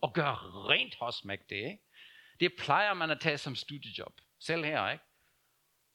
og 0.00 0.12
gør 0.12 0.66
rent 0.68 0.94
hos 0.94 1.24
MACD, 1.24 1.52
ikke? 1.52 1.78
Det 2.40 2.56
plejer 2.58 2.94
man 2.94 3.10
at 3.10 3.20
tage 3.20 3.38
som 3.38 3.56
studiejob. 3.56 4.20
Selv 4.40 4.64
her, 4.64 4.90
ikke? 4.90 5.04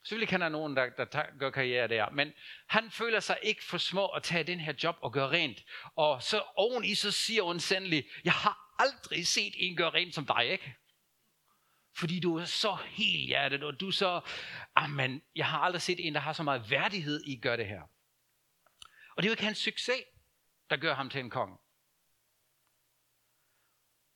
Selvfølgelig 0.04 0.30
kan 0.30 0.42
der 0.42 0.50
nogen, 0.50 0.76
der, 0.76 0.90
der 0.90 1.06
tager, 1.06 1.38
gør 1.40 1.50
karriere 1.50 1.88
der, 1.88 2.10
men 2.10 2.34
han 2.68 2.92
føler 2.92 3.20
sig 3.20 3.38
ikke 3.44 3.64
for 3.64 3.78
små 3.78 4.08
at 4.08 4.24
tage 4.24 4.44
den 4.44 4.60
her 4.60 4.74
job 4.84 4.98
og 5.02 5.14
gøre 5.14 5.30
rent. 5.30 5.64
Og 5.96 6.24
så 6.24 6.44
oven 6.56 6.84
i 6.84 6.96
så 6.96 7.12
siger 7.12 7.44
hun 7.44 7.60
sendelig, 7.60 8.10
jeg 8.24 8.34
har 8.34 8.67
aldrig 8.80 9.28
set 9.28 9.54
en 9.58 9.78
gøre 9.78 9.90
rent 9.90 10.16
som 10.16 10.26
dig, 10.26 10.46
ikke? 10.46 10.76
Fordi 11.98 12.20
du 12.20 12.36
er 12.36 12.46
så 12.46 12.78
helhjertet, 12.86 13.64
og 13.64 13.80
du 13.80 13.88
er 13.88 13.92
så, 13.92 14.22
ah, 14.76 14.84
amen, 14.84 15.22
jeg 15.36 15.46
har 15.46 15.60
aldrig 15.60 15.82
set 15.82 16.08
en, 16.08 16.14
der 16.14 16.20
har 16.20 16.34
så 16.34 16.44
meget 16.44 16.70
værdighed 16.70 17.24
i 17.24 17.36
at 17.36 17.42
gøre 17.42 17.58
det 17.58 17.68
her. 17.68 17.82
Og 19.16 19.24
det 19.24 19.26
er 19.26 19.30
jo 19.30 19.34
ikke 19.34 19.44
hans 19.44 19.58
succes, 19.58 20.04
der 20.70 20.78
gør 20.78 20.94
ham 20.94 21.10
til 21.10 21.20
en 21.20 21.30
konge. 21.30 21.58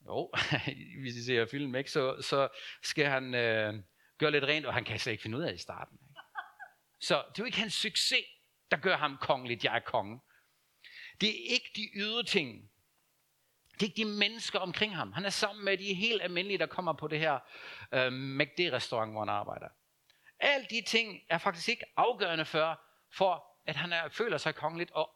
Jo, 0.05 0.31
hvis 1.01 1.15
I 1.15 1.23
ser 1.23 1.45
filmen, 1.51 1.75
ikke, 1.75 1.91
så, 1.91 2.21
så 2.21 2.47
skal 2.83 3.05
han 3.05 3.35
øh, 3.35 3.73
gøre 4.17 4.31
lidt 4.31 4.43
rent, 4.43 4.65
og 4.65 4.73
han 4.73 4.83
kan 4.83 4.99
slet 4.99 5.11
ikke 5.11 5.21
finde 5.21 5.37
ud 5.37 5.43
af 5.43 5.51
det 5.51 5.59
i 5.59 5.61
starten. 5.61 5.99
Ikke? 6.01 6.21
Så 6.99 7.15
det 7.15 7.39
er 7.39 7.43
jo 7.43 7.45
ikke 7.45 7.57
hans 7.57 7.73
succes, 7.73 8.25
der 8.71 8.77
gør 8.77 8.97
ham 8.97 9.17
kongeligt, 9.21 9.63
jeg 9.63 9.75
er 9.75 9.79
konge. 9.79 10.19
Det 11.21 11.29
er 11.29 11.53
ikke 11.53 11.71
de 11.75 11.89
ydre 11.95 12.23
ting. 12.23 12.71
Det 13.73 13.81
er 13.81 13.85
ikke 13.85 14.03
de 14.03 14.17
mennesker 14.17 14.59
omkring 14.59 14.95
ham. 14.95 15.13
Han 15.13 15.25
er 15.25 15.29
sammen 15.29 15.65
med 15.65 15.77
de 15.77 15.93
helt 15.93 16.21
almindelige, 16.21 16.57
der 16.57 16.65
kommer 16.65 16.93
på 16.93 17.07
det 17.07 17.19
her 17.19 17.39
øh, 17.91 18.13
McD-restaurant, 18.13 19.11
hvor 19.11 19.19
han 19.19 19.29
arbejder. 19.29 19.67
Alle 20.39 20.67
de 20.69 20.81
ting 20.87 21.21
er 21.29 21.37
faktisk 21.37 21.69
ikke 21.69 21.85
afgørende 21.97 22.45
for, 22.45 22.81
for 23.13 23.45
at 23.65 23.75
han 23.75 23.93
er, 23.93 24.09
føler 24.09 24.37
sig 24.37 24.55
kongeligt 24.55 24.91
og 24.91 25.09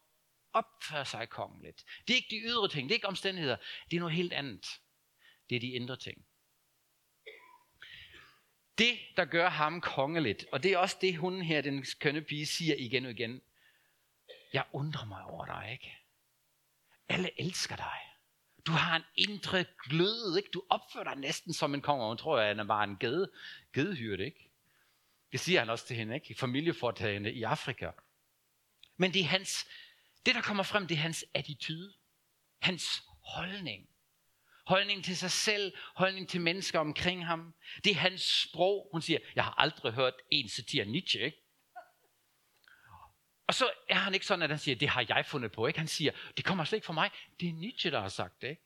opfører 0.54 1.04
sig 1.04 1.30
kongeligt. 1.30 1.86
Det 2.08 2.14
er 2.14 2.18
ikke 2.18 2.36
de 2.36 2.42
ydre 2.46 2.70
ting, 2.70 2.90
det 2.90 2.94
er 2.94 2.98
ikke 2.98 3.08
omstændigheder. 3.08 3.58
Det 3.92 3.96
er 3.96 4.00
noget 4.00 4.16
helt 4.16 4.34
andet. 4.34 4.66
Det 5.50 5.56
er 5.56 5.60
de 5.60 5.72
indre 5.72 5.98
ting. 5.98 6.26
Det, 8.78 9.00
der 9.18 9.26
gør 9.26 9.50
ham 9.50 9.82
kongeligt, 9.82 10.46
og 10.52 10.64
det 10.64 10.74
er 10.74 10.78
også 10.78 10.98
det, 11.02 11.18
hun 11.18 11.42
her, 11.42 11.62
den 11.62 11.86
kønne 12.00 12.22
pige, 12.22 12.46
siger 12.46 12.76
igen 12.78 13.06
og 13.06 13.12
igen. 13.12 13.42
Jeg 14.54 14.66
undrer 14.74 15.06
mig 15.06 15.24
over 15.24 15.46
dig, 15.46 15.70
ikke? 15.72 15.98
Alle 17.10 17.42
elsker 17.42 17.76
dig. 17.76 18.15
Du 18.68 18.72
har 18.72 18.96
en 18.96 19.04
indre 19.16 19.66
glød, 19.90 20.38
ikke? 20.38 20.50
Du 20.54 20.64
opfører 20.70 21.04
dig 21.04 21.16
næsten 21.16 21.54
som 21.54 21.74
en 21.74 21.82
konge. 21.82 22.08
Hun 22.08 22.18
tror, 22.18 22.40
at 22.40 22.58
han 22.58 22.68
var 22.68 22.84
en 22.84 22.98
gede, 22.98 23.32
gedehyrde, 23.74 24.26
ikke? 24.26 24.52
Det 25.32 25.40
siger 25.40 25.60
han 25.60 25.70
også 25.70 25.88
til 25.88 25.96
hende, 25.96 26.16
ikke? 26.16 26.32
I 26.32 26.34
familiefortagende 26.34 27.34
i 27.34 27.44
Afrika. 27.44 27.92
Men 28.98 29.14
det 29.14 29.22
er 29.22 29.26
hans, 29.26 29.68
det 30.26 30.36
der 30.36 30.42
kommer 30.42 30.64
frem, 30.64 30.88
det 30.88 30.96
er 30.96 31.00
hans 31.00 31.26
attitude. 31.34 31.94
Hans 32.60 33.04
holdning. 33.24 33.90
Holdning 34.68 35.04
til 35.04 35.18
sig 35.18 35.32
selv, 35.32 35.74
holdning 35.96 36.30
til 36.30 36.42
mennesker 36.42 36.80
omkring 36.80 37.26
ham. 37.26 37.54
Det 37.84 37.92
er 37.92 37.96
hans 37.96 38.22
sprog. 38.22 38.90
Hun 38.92 39.02
siger, 39.02 39.20
jeg 39.36 39.44
har 39.44 39.56
aldrig 39.58 39.94
hørt 39.94 40.14
en 40.32 40.50
satire 40.50 40.86
Nietzsche, 40.86 41.22
ikke? 41.22 41.45
Og 43.48 43.54
så 43.54 43.72
er 43.90 43.96
han 43.96 44.14
ikke 44.14 44.26
sådan, 44.26 44.44
at 44.44 44.50
han 44.50 44.60
siger, 44.60 44.76
det 44.76 44.90
har 44.90 45.06
jeg 45.10 45.26
fundet 45.26 45.52
på. 45.52 45.68
Ikke? 45.68 45.80
Han 45.80 45.88
siger, 45.88 46.12
det 46.38 46.46
kommer 46.46 46.64
slet 46.64 46.78
ikke 46.78 46.86
fra 46.86 46.94
mig. 46.94 47.12
Det 47.40 47.50
er 47.50 47.54
Nietzsche, 47.54 47.92
der 47.92 48.02
har 48.02 48.10
sagt 48.10 48.42
det. 48.42 48.50
Ikke? 48.50 48.62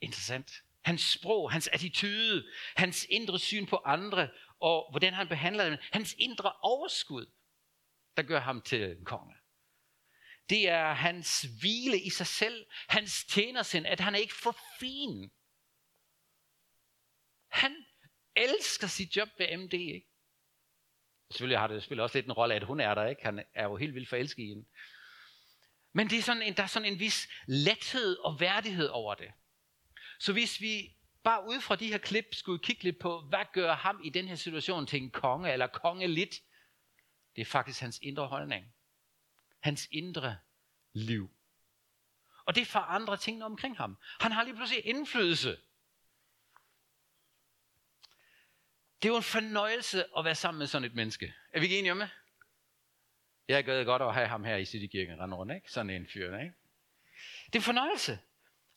Interessant. 0.00 0.52
Hans 0.84 1.02
sprog, 1.02 1.52
hans 1.52 1.68
attitude, 1.68 2.50
hans 2.76 3.06
indre 3.10 3.38
syn 3.38 3.66
på 3.66 3.76
andre, 3.76 4.30
og 4.60 4.90
hvordan 4.90 5.14
han 5.14 5.28
behandler 5.28 5.68
dem. 5.68 5.78
Hans 5.92 6.14
indre 6.18 6.52
overskud, 6.52 7.26
der 8.16 8.22
gør 8.22 8.40
ham 8.40 8.62
til 8.62 8.82
en 8.82 9.04
konge. 9.04 9.34
Det 10.48 10.68
er 10.68 10.92
hans 10.92 11.42
hvile 11.60 12.00
i 12.00 12.10
sig 12.10 12.26
selv, 12.26 12.66
hans 12.88 13.24
tjenersind, 13.24 13.86
at 13.86 14.00
han 14.00 14.14
er 14.14 14.18
ikke 14.18 14.34
for 14.34 14.56
fin. 14.80 15.30
Han 17.48 17.84
elsker 18.36 18.86
sit 18.86 19.16
job 19.16 19.28
ved 19.38 19.56
MD, 19.56 19.72
ikke? 19.72 20.11
Selvfølgelig 21.32 21.58
har 21.58 21.66
det 21.66 21.82
selvfølgelig 21.82 22.02
også 22.02 22.18
lidt 22.18 22.26
en 22.26 22.32
rolle, 22.32 22.54
at 22.54 22.64
hun 22.64 22.80
er 22.80 22.94
der, 22.94 23.06
ikke? 23.06 23.22
Han 23.22 23.44
er 23.54 23.64
jo 23.64 23.76
helt 23.76 23.94
vildt 23.94 24.08
forelsket 24.08 24.42
i 24.42 24.46
hende. 24.46 24.64
Men 25.92 26.10
det 26.10 26.18
er 26.18 26.22
sådan 26.22 26.42
en, 26.42 26.56
der 26.56 26.62
er 26.62 26.66
sådan 26.66 26.92
en 26.92 26.98
vis 26.98 27.28
lethed 27.46 28.16
og 28.16 28.40
værdighed 28.40 28.88
over 28.88 29.14
det. 29.14 29.32
Så 30.18 30.32
hvis 30.32 30.60
vi 30.60 30.96
bare 31.24 31.48
ud 31.48 31.60
fra 31.60 31.76
de 31.76 31.86
her 31.86 31.98
klip 31.98 32.24
skulle 32.32 32.58
kigge 32.58 32.82
lidt 32.84 32.98
på, 32.98 33.20
hvad 33.20 33.44
gør 33.52 33.74
ham 33.74 34.00
i 34.04 34.10
den 34.10 34.28
her 34.28 34.34
situation 34.34 34.86
til 34.86 35.02
en 35.02 35.10
konge 35.10 35.52
eller 35.52 35.66
konge 35.66 36.06
lidt, 36.06 36.34
det 37.36 37.40
er 37.40 37.46
faktisk 37.46 37.80
hans 37.80 37.98
indre 38.02 38.26
holdning. 38.26 38.66
Hans 39.60 39.88
indre 39.90 40.36
liv. 40.92 41.30
Og 42.44 42.54
det 42.54 42.66
forandrer 42.66 43.16
tingene 43.16 43.44
omkring 43.44 43.76
ham. 43.76 43.98
Han 44.20 44.32
har 44.32 44.42
lige 44.42 44.54
pludselig 44.54 44.86
indflydelse. 44.86 45.58
Det 49.02 49.08
er 49.08 49.12
jo 49.12 49.16
en 49.16 49.22
fornøjelse 49.22 50.04
at 50.18 50.24
være 50.24 50.34
sammen 50.34 50.58
med 50.58 50.66
sådan 50.66 50.84
et 50.84 50.94
menneske. 50.94 51.34
Er 51.52 51.60
vi 51.60 51.66
ikke 51.66 51.78
enige 51.78 51.92
om 51.92 51.98
det? 51.98 52.10
Jeg 53.48 53.64
gad 53.64 53.84
godt 53.84 54.02
at 54.02 54.14
have 54.14 54.28
ham 54.28 54.44
her 54.44 54.56
i 54.56 54.64
Citykirken 54.64 55.20
rende 55.20 55.36
rundt, 55.36 55.54
ikke? 55.54 55.70
Sådan 55.70 55.90
en 55.90 56.06
fyr, 56.12 56.38
ikke? 56.38 56.54
Det 57.46 57.54
er 57.54 57.58
en 57.58 57.62
fornøjelse. 57.62 58.18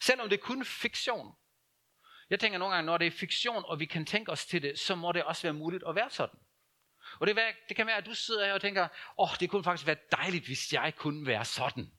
Selvom 0.01 0.29
det 0.29 0.37
er 0.37 0.41
kun 0.41 0.65
fiktion. 0.65 1.35
Jeg 2.29 2.39
tænker 2.39 2.57
nogle 2.57 2.75
gange, 2.75 2.85
når 2.85 2.97
det 2.97 3.07
er 3.07 3.11
fiktion, 3.11 3.63
og 3.65 3.79
vi 3.79 3.85
kan 3.85 4.05
tænke 4.05 4.31
os 4.31 4.45
til 4.45 4.61
det, 4.61 4.79
så 4.79 4.95
må 4.95 5.11
det 5.11 5.23
også 5.23 5.41
være 5.41 5.53
muligt 5.53 5.83
at 5.87 5.95
være 5.95 6.09
sådan. 6.09 6.39
Og 7.19 7.27
det, 7.27 7.37
det 7.69 7.75
kan 7.75 7.87
være, 7.87 7.97
at 7.97 8.05
du 8.05 8.13
sidder 8.13 8.45
her 8.45 8.53
og 8.53 8.61
tænker, 8.61 8.83
åh, 8.83 8.89
oh, 9.17 9.29
det 9.39 9.49
kunne 9.49 9.63
faktisk 9.63 9.87
være 9.87 9.97
dejligt, 10.11 10.45
hvis 10.45 10.73
jeg 10.73 10.95
kunne 10.95 11.27
være 11.27 11.45
sådan. 11.45 11.91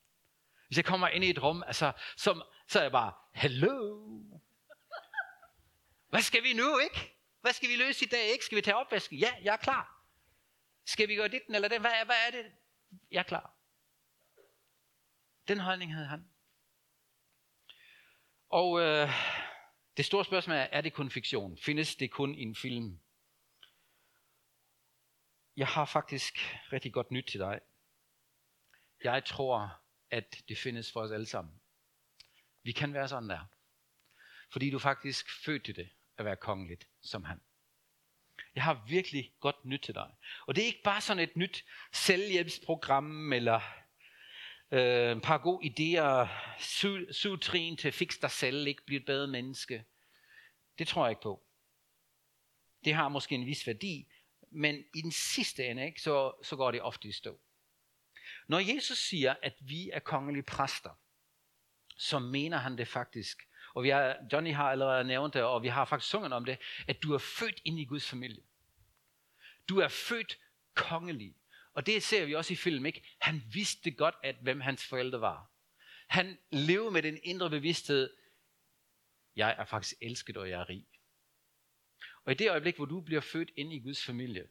Hvis 0.67 0.77
jeg 0.77 0.85
kommer 0.85 1.09
ind 1.09 1.25
i 1.25 1.31
et 1.31 1.43
rum, 1.43 1.63
altså, 1.67 1.93
som, 2.17 2.43
så 2.69 2.79
er 2.79 2.83
jeg 2.83 2.93
bare, 2.93 3.13
hello. 3.35 4.07
Hvad 6.09 6.23
skal 6.23 6.43
vi 6.43 6.53
nu, 6.53 6.79
ikke? 6.79 7.16
Hvad 7.41 7.53
skal 7.53 7.69
vi 7.69 7.77
løse 7.77 8.05
i 8.05 8.09
dag, 8.09 8.25
ikke? 8.33 8.45
Skal 8.45 8.57
vi 8.57 8.63
tage 8.63 8.77
opvasken? 8.77 9.19
Ja, 9.19 9.35
jeg 9.43 9.53
er 9.53 9.57
klar. 9.57 10.03
Skal 10.85 11.09
vi 11.09 11.15
gøre 11.15 11.29
dit 11.29 11.43
eller 11.49 11.69
den? 11.69 11.81
Hvad, 11.81 11.91
er, 11.91 12.05
hvad 12.05 12.17
er 12.27 12.31
det? 12.31 12.53
Jeg 13.11 13.19
er 13.19 13.23
klar. 13.23 13.57
Den 15.49 15.61
holdning 15.61 15.95
havde 15.95 16.07
han. 16.07 16.29
Og 18.49 18.81
øh, 18.81 19.09
det 19.97 20.05
store 20.05 20.25
spørgsmål 20.25 20.57
er, 20.57 20.61
er 20.61 20.81
det 20.81 20.93
kun 20.93 21.11
fiktion? 21.11 21.59
Findes 21.59 21.97
det 21.97 22.11
kun 22.11 22.35
i 22.35 22.43
en 22.43 22.55
film? 22.55 23.01
Jeg 25.57 25.67
har 25.67 25.85
faktisk 25.85 26.39
rigtig 26.73 26.93
godt 26.93 27.11
nyt 27.11 27.27
til 27.27 27.41
dig. 27.41 27.61
Jeg 29.05 29.25
tror, 29.25 29.83
at 30.11 30.43
det 30.49 30.59
findes 30.59 30.93
for 30.93 31.01
os 31.01 31.11
alle 31.11 31.27
sammen. 31.27 31.61
Vi 32.63 32.73
kan 32.73 32.93
være 32.93 33.09
sådan 33.09 33.29
der. 33.29 33.45
Fordi 34.53 34.71
du 34.71 34.79
faktisk 34.79 35.45
født 35.45 35.65
til 35.65 35.77
det, 35.77 35.91
at 36.19 36.25
være 36.25 36.37
kongeligt 36.37 36.89
som 37.03 37.25
han. 37.25 37.41
Jeg 38.55 38.65
har 38.65 38.85
virkelig 38.89 39.33
godt 39.41 39.65
nyt 39.65 39.81
til 39.81 39.95
dig. 39.95 40.11
Og 40.47 40.57
det 40.57 40.63
er 40.63 40.67
ikke 40.67 40.83
bare 40.85 41.01
sådan 41.01 41.23
et 41.23 41.37
nyt 41.37 41.65
selvhjælpsprogram, 41.93 43.33
eller 43.33 43.61
øh, 44.71 45.13
en 45.13 45.21
par 45.21 45.39
gode 45.39 45.67
idéer, 45.67 46.29
syv, 47.13 47.39
trin 47.41 47.77
til 47.77 47.93
fix 47.93 48.21
dig 48.21 48.31
selv, 48.31 48.67
ikke 48.67 48.87
blive 48.87 49.01
et 49.01 49.07
bedre 49.07 49.27
menneske. 49.27 49.85
Det 50.79 50.89
tror 50.89 51.05
jeg 51.07 51.11
ikke 51.11 51.23
på. 51.23 51.43
Det 52.85 52.95
har 52.95 53.09
måske 53.09 53.35
en 53.35 53.47
vis 53.47 53.67
værdi, 53.67 54.09
men 54.51 54.85
i 54.95 55.03
den 55.03 55.13
sidste 55.13 55.67
ende, 55.67 55.87
ikke, 55.87 56.01
så, 56.01 56.33
så 56.43 56.57
går 56.57 56.71
det 56.71 56.83
ofte 56.83 57.09
i 57.09 57.13
stå. 57.13 57.41
Når 58.49 58.75
Jesus 58.75 58.99
siger, 58.99 59.35
at 59.43 59.55
vi 59.61 59.91
er 59.91 59.99
kongelige 59.99 60.43
præster, 60.43 61.01
så 61.97 62.19
mener 62.19 62.59
han 62.59 62.79
det 62.79 62.89
faktisk. 62.89 63.43
Og 63.77 63.83
vi 63.83 63.89
har, 63.89 64.17
Johnny 64.33 64.53
har 64.53 64.71
allerede 64.71 65.05
nævnt 65.05 65.35
det, 65.35 65.43
og 65.43 65.63
vi 65.63 65.69
har 65.69 65.85
faktisk 65.85 66.11
sunget 66.11 66.33
om 66.33 66.45
det, 66.45 66.59
at 66.89 67.03
du 67.03 67.15
er 67.15 67.19
født 67.19 67.61
ind 67.65 67.81
i 67.81 67.85
Guds 67.85 68.09
familie. 68.09 68.43
Du 69.69 69.79
er 69.79 69.89
født 69.89 70.39
kongelig. 70.75 71.35
Og 71.75 71.87
det 71.87 72.03
ser 72.03 72.25
vi 72.25 72.35
også 72.35 72.53
i 72.53 72.57
film, 72.57 72.87
ikke? 72.87 73.17
Han 73.21 73.43
vidste 73.53 73.91
godt, 73.91 74.15
at 74.23 74.37
hvem 74.41 74.61
hans 74.61 74.87
forældre 74.87 75.21
var. 75.21 75.51
Han 76.07 76.39
levede 76.51 76.91
med 76.91 77.03
den 77.03 77.19
indre 77.23 77.51
bevidsthed, 77.51 78.17
jeg 79.37 79.55
er 79.59 79.65
faktisk 79.65 79.95
elsket, 80.01 80.37
og 80.37 80.51
jeg 80.51 80.61
er 80.61 80.69
rig. 80.69 80.87
Og 82.25 82.33
i 82.33 82.35
det 82.35 82.51
øjeblik, 82.51 82.77
hvor 82.77 82.85
du 82.85 83.01
bliver 83.01 83.21
født 83.21 83.51
ind 83.57 83.73
i 83.73 83.81
Guds 83.81 84.05
familie, 84.05 84.49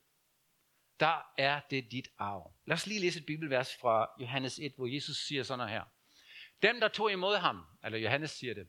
der 1.00 1.34
er 1.38 1.62
det 1.70 1.91
dit 1.91 2.08
arv. 2.17 2.53
Lad 2.65 2.75
os 2.75 2.88
lige 2.88 3.00
læse 3.00 3.20
et 3.20 3.25
bibelvers 3.25 3.75
fra 3.75 4.10
Johannes 4.20 4.60
1, 4.60 4.74
hvor 4.75 4.88
Jesus 4.88 5.17
siger 5.17 5.44
sådan 5.44 5.70
her. 5.70 5.84
Dem, 6.62 6.79
der 6.79 6.88
tog 6.88 7.12
imod 7.12 7.38
ham, 7.38 7.63
eller 7.84 8.00
Johannes 8.00 8.32
siger 8.32 8.53
det, 8.53 8.67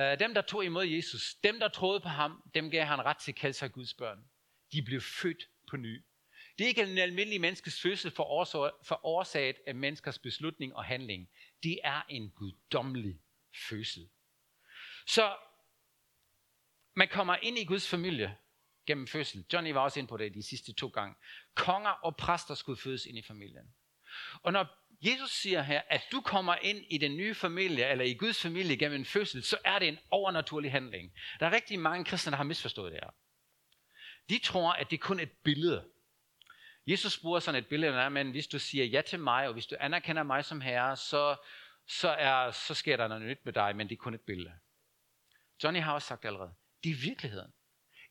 Øh, 0.00 0.18
dem, 0.18 0.34
der 0.34 0.42
tog 0.42 0.64
imod 0.64 0.84
Jesus, 0.86 1.34
dem, 1.34 1.60
der 1.60 1.68
troede 1.68 2.00
på 2.00 2.08
ham, 2.08 2.50
dem 2.54 2.70
gav 2.70 2.84
han 2.84 3.04
ret 3.04 3.16
til 3.16 3.32
at 3.32 3.36
kalde 3.36 3.54
sig 3.54 3.72
Guds 3.72 3.94
børn. 3.94 4.24
De 4.72 4.82
blev 4.82 5.00
født 5.00 5.48
på 5.70 5.76
ny. 5.76 6.04
Det 6.58 6.64
er 6.64 6.68
ikke 6.68 6.82
en 6.82 6.98
almindelig 6.98 7.40
menneskes 7.40 7.80
fødsel 7.80 8.10
for 8.10 9.04
årsaget 9.04 9.56
af 9.66 9.74
menneskers 9.74 10.18
beslutning 10.18 10.76
og 10.76 10.84
handling. 10.84 11.30
Det 11.62 11.78
er 11.84 12.02
en 12.08 12.30
guddommelig 12.30 13.20
fødsel. 13.68 14.08
Så 15.06 15.36
man 16.94 17.08
kommer 17.08 17.36
ind 17.42 17.58
i 17.58 17.64
Guds 17.64 17.88
familie 17.88 18.36
gennem 18.86 19.06
fødsel. 19.06 19.44
Johnny 19.52 19.72
var 19.72 19.80
også 19.80 20.00
ind 20.00 20.08
på 20.08 20.16
det 20.16 20.34
de 20.34 20.42
sidste 20.42 20.72
to 20.72 20.88
gange. 20.88 21.14
Konger 21.54 21.90
og 21.90 22.16
præster 22.16 22.54
skulle 22.54 22.80
fødes 22.80 23.06
ind 23.06 23.18
i 23.18 23.22
familien. 23.22 23.74
Og 24.42 24.52
når 24.52 24.79
Jesus 25.02 25.30
siger 25.30 25.62
her, 25.62 25.82
at 25.88 26.02
du 26.12 26.20
kommer 26.20 26.56
ind 26.62 26.84
i 26.90 26.98
den 26.98 27.16
nye 27.16 27.34
familie, 27.34 27.88
eller 27.88 28.04
i 28.04 28.14
Guds 28.14 28.42
familie 28.42 28.76
gennem 28.76 29.00
en 29.00 29.04
fødsel, 29.04 29.42
så 29.42 29.58
er 29.64 29.78
det 29.78 29.88
en 29.88 29.98
overnaturlig 30.10 30.72
handling. 30.72 31.12
Der 31.40 31.46
er 31.46 31.52
rigtig 31.52 31.78
mange 31.78 32.04
kristne, 32.04 32.30
der 32.30 32.36
har 32.36 32.44
misforstået 32.44 32.92
det 32.92 33.00
her. 33.02 33.10
De 34.28 34.38
tror, 34.38 34.72
at 34.72 34.90
det 34.90 35.00
kun 35.00 35.18
er 35.18 35.22
et 35.22 35.32
billede. 35.44 35.84
Jesus 36.86 37.18
bruger 37.18 37.40
sådan 37.40 37.58
et 37.58 37.66
billede, 37.66 38.10
men 38.10 38.30
hvis 38.30 38.46
du 38.46 38.58
siger 38.58 38.84
ja 38.84 39.00
til 39.00 39.20
mig, 39.20 39.46
og 39.46 39.52
hvis 39.52 39.66
du 39.66 39.76
anerkender 39.80 40.22
mig 40.22 40.44
som 40.44 40.60
herre, 40.60 40.96
så, 40.96 41.36
så, 41.86 42.08
er, 42.08 42.50
så 42.50 42.74
sker 42.74 42.96
der 42.96 43.08
noget 43.08 43.22
nyt 43.22 43.44
med 43.44 43.52
dig, 43.52 43.76
men 43.76 43.88
det 43.88 43.94
er 43.94 44.00
kun 44.00 44.14
et 44.14 44.20
billede. 44.20 44.52
Johnny 45.64 45.80
har 45.80 45.94
også 45.94 46.08
sagt 46.08 46.24
allerede, 46.24 46.54
det 46.84 46.90
er 46.90 46.96
virkeligheden. 46.96 47.52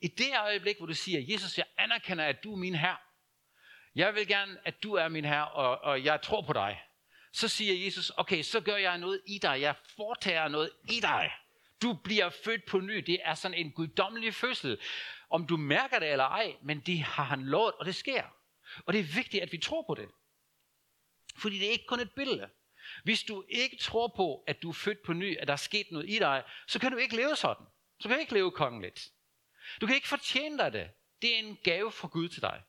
I 0.01 0.07
det 0.07 0.31
øjeblik, 0.39 0.77
hvor 0.77 0.85
du 0.85 0.93
siger, 0.93 1.33
Jesus, 1.33 1.57
jeg 1.57 1.65
anerkender, 1.77 2.25
at 2.25 2.43
du 2.43 2.53
er 2.53 2.57
min 2.57 2.75
herre. 2.75 2.97
Jeg 3.99 4.15
vil 4.15 4.27
gerne, 4.27 4.57
at 4.65 4.83
du 4.83 4.93
er 4.93 5.07
min 5.07 5.25
herre, 5.25 5.47
og, 5.47 5.81
og 5.81 6.03
jeg 6.03 6.21
tror 6.21 6.41
på 6.41 6.53
dig. 6.53 6.81
Så 7.33 7.47
siger 7.47 7.85
Jesus, 7.85 8.11
okay, 8.17 8.41
så 8.41 8.61
gør 8.61 8.75
jeg 8.75 8.97
noget 8.97 9.21
i 9.27 9.37
dig. 9.37 9.61
Jeg 9.61 9.75
foretager 9.95 10.47
noget 10.47 10.71
i 10.91 10.99
dig. 10.99 11.31
Du 11.81 11.93
bliver 11.93 12.29
født 12.29 12.65
på 12.65 12.79
ny. 12.79 12.97
Det 12.97 13.19
er 13.23 13.35
sådan 13.35 13.57
en 13.57 13.71
guddommelig 13.71 14.33
fødsel. 14.33 14.79
Om 15.29 15.47
du 15.47 15.57
mærker 15.57 15.99
det 15.99 16.11
eller 16.11 16.25
ej, 16.25 16.55
men 16.61 16.79
det 16.79 16.99
har 16.99 17.23
han 17.23 17.43
lovet, 17.43 17.73
og 17.73 17.85
det 17.85 17.95
sker. 17.95 18.23
Og 18.85 18.93
det 18.93 18.99
er 18.99 19.03
vigtigt, 19.03 19.43
at 19.43 19.51
vi 19.51 19.57
tror 19.57 19.83
på 19.87 19.95
det. 19.95 20.09
Fordi 21.35 21.59
det 21.59 21.67
er 21.67 21.71
ikke 21.71 21.87
kun 21.87 21.99
et 21.99 22.11
billede. 22.11 22.49
Hvis 23.03 23.23
du 23.23 23.43
ikke 23.49 23.77
tror 23.77 24.07
på, 24.07 24.43
at 24.47 24.61
du 24.61 24.69
er 24.69 24.73
født 24.73 25.01
på 25.01 25.13
ny, 25.13 25.37
at 25.37 25.47
der 25.47 25.53
er 25.53 25.57
sket 25.57 25.91
noget 25.91 26.09
i 26.09 26.19
dig, 26.19 26.43
så 26.67 26.79
kan 26.79 26.91
du 26.91 26.97
ikke 26.97 27.15
leve 27.15 27.35
sådan. 27.35 27.65
Så 27.99 28.07
kan 28.07 28.17
du 28.17 28.21
ikke 28.21 28.33
leve 28.33 28.51
kongeligt. 28.51 29.09
Du 29.81 29.85
kan 29.85 29.95
ikke 29.95 30.07
fortjene 30.07 30.57
dig 30.57 30.73
det. 30.73 30.89
Det 31.21 31.35
er 31.35 31.39
en 31.39 31.57
gave 31.63 31.91
fra 31.91 32.07
Gud 32.07 32.29
til 32.29 32.41
dig. 32.41 32.63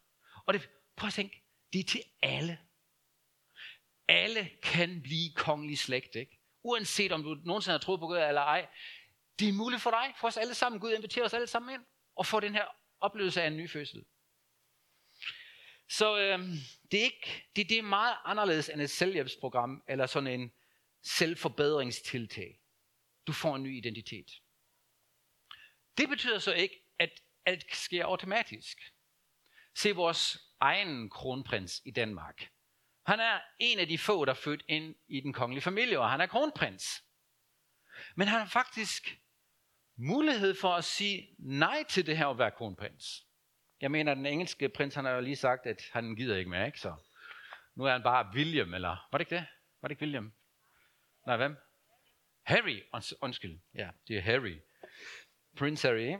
Og 0.47 0.55
det, 0.55 0.71
prøv 0.97 1.07
at 1.07 1.15
tænke, 1.15 1.43
det 1.73 1.81
er 1.81 1.85
til 1.85 2.03
alle. 2.23 2.59
Alle 4.09 4.51
kan 4.63 5.03
blive 5.03 5.33
kongelig 5.35 5.79
slægt, 5.79 6.17
ikke? 6.17 6.39
Uanset 6.63 7.13
om 7.13 7.23
du 7.23 7.35
nogensinde 7.45 7.73
har 7.73 7.79
troet 7.79 8.01
på 8.01 8.07
Gud 8.07 8.17
eller 8.17 8.41
ej. 8.41 8.69
Det 9.39 9.49
er 9.49 9.53
muligt 9.53 9.83
for 9.83 9.91
dig, 9.91 10.15
for 10.21 10.29
os 10.29 10.37
alle 10.37 10.55
sammen. 10.55 10.81
Gud 10.81 10.93
inviterer 10.93 11.25
os 11.25 11.35
alle 11.35 11.47
sammen 11.47 11.75
ind 11.75 11.83
og 12.17 12.27
få 12.27 12.41
den 12.41 12.55
her 12.55 12.65
oplevelse 13.01 13.43
af 13.43 13.47
en 13.47 13.57
ny 13.57 13.71
fødsel. 13.71 14.05
Så 15.89 16.19
øh, 16.19 16.39
det, 16.91 17.01
er 17.01 17.05
ikke, 17.05 17.49
det, 17.57 17.69
det 17.69 17.79
er 17.79 17.83
meget 17.83 18.17
anderledes 18.25 18.69
end 18.69 18.81
et 18.81 18.91
selvhjælpsprogram 18.91 19.83
eller 19.89 20.07
sådan 20.07 20.41
en 20.41 20.53
selvforbedringstiltag. 21.03 22.61
Du 23.27 23.33
får 23.33 23.57
en 23.57 23.63
ny 23.63 23.77
identitet. 23.77 24.31
Det 25.99 26.09
betyder 26.09 26.39
så 26.39 26.53
ikke, 26.53 26.87
at 26.99 27.11
alt 27.47 27.77
sker 27.77 28.05
automatisk. 28.05 28.79
Se 29.75 29.93
vores 29.93 30.50
egen 30.61 31.11
kronprins 31.11 31.83
i 31.85 31.91
Danmark. 31.91 32.51
Han 33.07 33.21
er 33.21 33.41
en 33.59 33.79
af 33.79 33.89
de 33.89 33.99
få, 33.99 34.25
der 34.25 34.33
er 34.33 34.37
født 34.37 34.63
ind 34.69 34.95
i 35.09 35.21
den 35.21 35.33
kongelige 35.33 35.63
familie, 35.63 36.01
og 36.01 36.11
han 36.11 36.21
er 36.21 36.27
kronprins. 36.27 37.05
Men 38.15 38.29
han 38.29 38.41
har 38.41 38.47
faktisk 38.47 39.19
mulighed 39.97 40.55
for 40.55 40.75
at 40.75 40.85
sige 40.85 41.35
nej 41.39 41.85
til 41.89 42.07
det 42.07 42.17
her 42.17 42.27
at 42.27 42.39
være 42.39 42.51
kronprins. 42.51 43.27
Jeg 43.81 43.91
mener, 43.91 44.15
den 44.15 44.27
engelske 44.27 44.69
prins, 44.69 44.95
han 44.95 45.05
har 45.05 45.13
jo 45.13 45.21
lige 45.21 45.37
sagt, 45.37 45.67
at 45.67 45.83
han 45.93 46.17
gider 46.17 46.37
ikke 46.37 46.51
mere, 46.51 46.67
ikke? 46.67 46.81
Så 46.81 46.95
nu 47.75 47.85
er 47.85 47.93
han 47.93 48.03
bare 48.03 48.31
William, 48.35 48.75
eller 48.75 49.09
var 49.13 49.19
det 49.19 49.21
ikke 49.21 49.35
det? 49.35 49.47
Var 49.83 49.89
det 49.89 49.93
ikke 49.93 50.03
William? 50.03 50.33
Nej, 51.27 51.37
hvem? 51.37 51.57
Harry, 52.43 52.83
undskyld. 53.21 53.61
Ja, 53.75 53.91
det 54.09 54.17
er 54.17 54.21
Harry. 54.21 54.61
Prince 55.57 55.89
Harry, 55.89 56.01
ikke? 56.01 56.19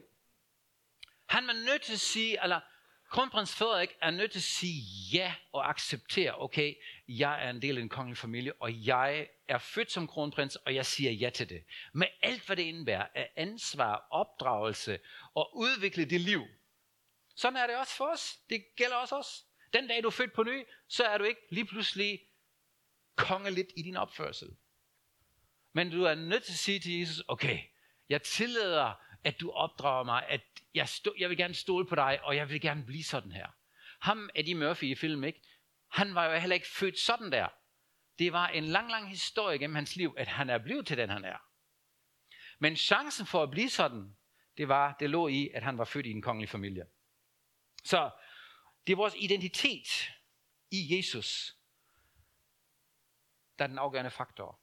Han 1.29 1.47
var 1.47 1.53
nødt 1.53 1.83
til 1.83 1.93
at 1.93 2.01
sige, 2.01 2.43
eller 2.43 2.61
kronprins 3.11 3.55
Frederik 3.55 3.97
er 4.01 4.11
nødt 4.11 4.31
til 4.31 4.39
at 4.39 4.43
sige 4.43 4.83
ja 5.13 5.35
og 5.53 5.71
acceptere, 5.71 6.43
okay, 6.43 6.75
jeg 7.09 7.45
er 7.45 7.51
en 7.51 7.63
del 7.63 7.77
af 7.77 7.83
en 7.83 7.89
kongelig 7.89 8.19
familie, 8.19 8.53
og 8.53 8.87
jeg 8.87 9.29
er 9.49 9.59
født 9.59 9.93
som 9.93 10.07
kronprins, 10.07 10.57
og 10.57 10.75
jeg 10.75 10.87
siger 10.87 11.13
ja 11.13 11.31
til 11.31 11.49
det. 11.49 11.65
Med 11.93 12.07
alt, 12.23 12.47
hvad 12.47 12.57
det 12.57 12.63
indebærer 12.63 13.07
af 13.15 13.33
ansvar, 13.37 14.07
opdragelse 14.11 14.99
og 15.35 15.57
udvikle 15.57 16.05
det 16.05 16.21
liv. 16.21 16.47
Sådan 17.35 17.57
er 17.57 17.67
det 17.67 17.77
også 17.77 17.97
for 17.97 18.05
os. 18.05 18.39
Det 18.51 18.65
gælder 18.77 18.97
også 18.97 19.17
os. 19.17 19.45
Den 19.73 19.89
dag, 19.89 20.03
du 20.03 20.09
er 20.09 20.13
født 20.13 20.33
på 20.33 20.43
ny, 20.43 20.65
så 20.89 21.05
er 21.05 21.19
du 21.19 21.25
ikke 21.25 21.41
lige 21.51 21.67
pludselig 21.67 22.21
kongeligt 23.17 23.73
i 23.77 23.83
din 23.83 23.97
opførsel. 23.97 24.49
Men 25.73 25.91
du 25.91 26.05
er 26.05 26.15
nødt 26.15 26.45
til 26.45 26.53
at 26.53 26.59
sige 26.59 26.81
til 26.81 26.99
Jesus, 26.99 27.23
okay, 27.29 27.59
jeg 28.09 28.23
tillader, 28.23 28.95
at 29.25 29.41
du 29.41 29.51
opdrager 29.51 30.05
mig, 30.05 30.27
at 30.29 30.41
jeg, 30.75 30.89
stå, 30.89 31.15
jeg 31.19 31.29
vil 31.29 31.37
gerne 31.37 31.55
stole 31.55 31.87
på 31.87 31.95
dig, 31.95 32.21
og 32.23 32.37
jeg 32.37 32.49
vil 32.49 32.61
gerne 32.61 32.85
blive 32.85 33.05
sådan 33.05 33.33
her. 33.33 33.47
Ham, 34.01 34.31
Eddie 34.35 34.55
Murphy 34.55 34.85
i 34.85 34.95
film, 34.95 35.25
ikke? 35.25 35.43
han 35.91 36.15
var 36.15 36.25
jo 36.25 36.39
heller 36.39 36.55
ikke 36.55 36.69
født 36.69 36.99
sådan 36.99 37.33
der. 37.33 37.49
Det 38.19 38.33
var 38.33 38.49
en 38.49 38.65
lang, 38.65 38.91
lang 38.91 39.09
historie 39.09 39.59
gennem 39.59 39.75
hans 39.75 39.97
liv, 39.97 40.15
at 40.19 40.29
han 40.29 40.51
er 40.51 40.59
blevet 40.59 40.87
til 40.87 40.97
den, 40.97 41.11
han 41.11 41.25
er. 41.25 41.39
Men 42.59 42.77
chancen 42.77 43.27
for 43.27 43.43
at 43.43 43.51
blive 43.51 43.71
sådan, 43.71 44.17
det 44.57 44.69
var, 44.69 44.97
det 45.01 45.11
lå 45.11 45.29
i, 45.29 45.49
at 45.49 45.63
han 45.63 45.79
var 45.79 45.85
født 45.85 46.07
i 46.07 46.11
en 46.11 46.23
kongelig 46.23 46.49
familie. 46.49 46.87
Så 47.85 48.11
det 48.87 48.93
er 48.93 48.97
vores 48.97 49.15
identitet 49.19 50.11
i 50.71 50.97
Jesus, 50.97 51.57
der 53.59 53.65
er 53.65 53.69
den 53.69 53.79
afgørende 53.79 54.11
faktor 54.11 54.60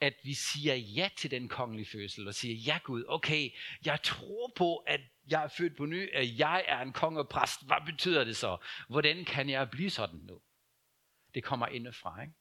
at 0.00 0.14
vi 0.24 0.34
siger 0.34 0.74
ja 0.74 1.08
til 1.16 1.30
den 1.30 1.48
kongelige 1.48 1.86
fødsel, 1.86 2.28
og 2.28 2.34
siger, 2.34 2.54
ja 2.54 2.78
Gud, 2.84 3.04
okay, 3.08 3.50
jeg 3.84 4.02
tror 4.02 4.52
på, 4.56 4.76
at 4.76 5.00
jeg 5.28 5.44
er 5.44 5.48
født 5.48 5.76
på 5.76 5.86
ny, 5.86 6.14
at 6.14 6.38
jeg 6.38 6.64
er 6.68 6.80
en 6.80 6.92
kongepræst. 6.92 7.66
Hvad 7.66 7.76
betyder 7.86 8.24
det 8.24 8.36
så? 8.36 8.56
Hvordan 8.88 9.24
kan 9.24 9.50
jeg 9.50 9.70
blive 9.70 9.90
sådan 9.90 10.20
nu? 10.22 10.40
Det 11.34 11.44
kommer 11.44 11.66
indefra, 11.66 12.20
ikke? 12.20 12.32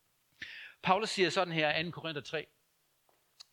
Paulus 0.83 1.09
siger 1.09 1.29
sådan 1.29 1.53
her 1.53 1.79
i 1.79 1.83
2. 1.83 1.91
Korinther 1.91 2.21
3. 2.21 2.45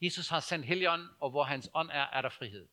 Jesus 0.00 0.28
har 0.28 0.40
sendt 0.40 0.66
Helligånden, 0.66 1.08
og 1.20 1.30
hvor 1.30 1.44
hans 1.44 1.70
ånd 1.74 1.90
er, 1.92 2.06
er 2.12 2.22
der 2.22 2.28
frihed. 2.28 2.68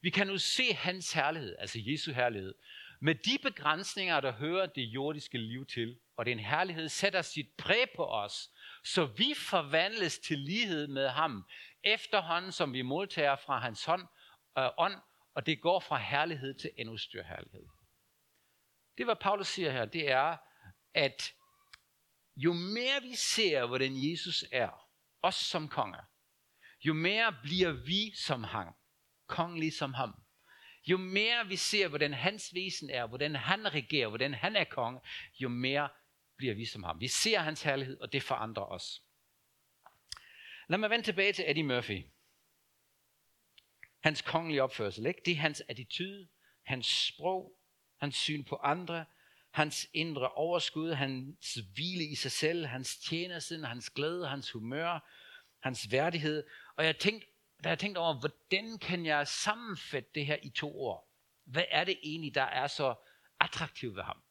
Vi 0.00 0.10
kan 0.10 0.26
nu 0.26 0.38
se 0.38 0.74
hans 0.74 1.12
herlighed, 1.12 1.56
altså 1.58 1.78
Jesu 1.82 2.12
herlighed, 2.12 2.54
med 3.00 3.14
de 3.14 3.38
begrænsninger, 3.42 4.20
der 4.20 4.32
hører 4.32 4.66
det 4.66 4.82
jordiske 4.82 5.38
liv 5.38 5.66
til. 5.66 5.98
Og 6.16 6.26
den 6.26 6.38
herlighed 6.38 6.88
sætter 6.88 7.22
sit 7.22 7.48
præg 7.58 7.90
på 7.96 8.04
os, 8.04 8.50
så 8.86 9.06
vi 9.06 9.34
forvandles 9.34 10.18
til 10.18 10.38
lighed 10.38 10.86
med 10.86 11.08
ham, 11.08 11.48
efterhånden 11.84 12.52
som 12.52 12.72
vi 12.72 12.82
modtager 12.82 13.36
fra 13.36 13.58
hans 13.58 13.84
hånd, 13.84 14.06
øh, 14.58 14.68
ånd, 14.78 14.94
og 15.34 15.46
det 15.46 15.60
går 15.60 15.80
fra 15.80 15.96
herlighed 15.96 16.54
til 16.54 16.70
endnu 16.76 16.96
større 16.96 17.24
herlighed. 17.24 17.66
Det, 18.98 19.06
hvad 19.06 19.16
Paulus 19.16 19.48
siger 19.48 19.70
her, 19.70 19.84
det 19.84 20.10
er, 20.10 20.36
at 20.94 21.32
jo 22.36 22.52
mere 22.52 23.02
vi 23.02 23.14
ser, 23.14 23.66
hvordan 23.66 23.92
Jesus 24.10 24.44
er, 24.52 24.88
os 25.22 25.34
som 25.34 25.68
konger, 25.68 26.02
jo 26.84 26.94
mere 26.94 27.36
bliver 27.42 27.72
vi 27.72 28.14
som 28.14 28.44
ham, 28.44 28.74
kongelig 29.26 29.72
som 29.72 29.94
ham. 29.94 30.14
Jo 30.86 30.96
mere 30.96 31.46
vi 31.46 31.56
ser, 31.56 31.88
hvordan 31.88 32.14
hans 32.14 32.54
væsen 32.54 32.90
er, 32.90 33.06
hvordan 33.06 33.36
han 33.36 33.74
regerer, 33.74 34.08
hvordan 34.08 34.34
han 34.34 34.56
er 34.56 34.64
konge, 34.64 35.00
jo 35.38 35.48
mere 35.48 35.88
bliver 36.36 36.54
vi 36.54 36.64
som 36.64 36.82
ham. 36.82 37.00
Vi 37.00 37.08
ser 37.08 37.38
hans 37.38 37.62
herlighed, 37.62 38.00
og 38.00 38.12
det 38.12 38.22
forandrer 38.22 38.64
os. 38.64 39.02
Lad 40.68 40.78
mig 40.78 40.90
vende 40.90 41.04
tilbage 41.04 41.32
til 41.32 41.50
Eddie 41.50 41.64
Murphy. 41.64 42.04
Hans 44.00 44.22
kongelige 44.22 44.62
opførsel, 44.62 45.06
ikke? 45.06 45.22
det 45.24 45.32
er 45.32 45.36
hans 45.36 45.62
attitude, 45.68 46.28
hans 46.62 46.86
sprog, 46.86 47.56
hans 47.96 48.16
syn 48.16 48.44
på 48.44 48.56
andre, 48.56 49.04
hans 49.50 49.88
indre 49.92 50.28
overskud, 50.28 50.92
hans 50.92 51.54
hvile 51.54 52.04
i 52.04 52.14
sig 52.14 52.32
selv, 52.32 52.66
hans 52.66 52.98
tjenersen, 52.98 53.64
hans 53.64 53.90
glæde, 53.90 54.28
hans 54.28 54.50
humør, 54.50 55.10
hans 55.60 55.92
værdighed. 55.92 56.44
Og 56.76 56.84
jeg 56.84 56.98
tænkte, 56.98 57.28
da 57.64 57.68
jeg 57.68 57.78
tænkte 57.78 57.98
over, 57.98 58.20
hvordan 58.20 58.78
kan 58.78 59.06
jeg 59.06 59.28
sammenfatte 59.28 60.10
det 60.14 60.26
her 60.26 60.36
i 60.42 60.50
to 60.50 60.80
ord? 60.80 61.08
Hvad 61.44 61.64
er 61.70 61.84
det 61.84 61.98
egentlig, 62.02 62.34
der 62.34 62.42
er 62.42 62.66
så 62.66 62.94
attraktivt 63.40 63.96
ved 63.96 64.02
ham? 64.02 64.22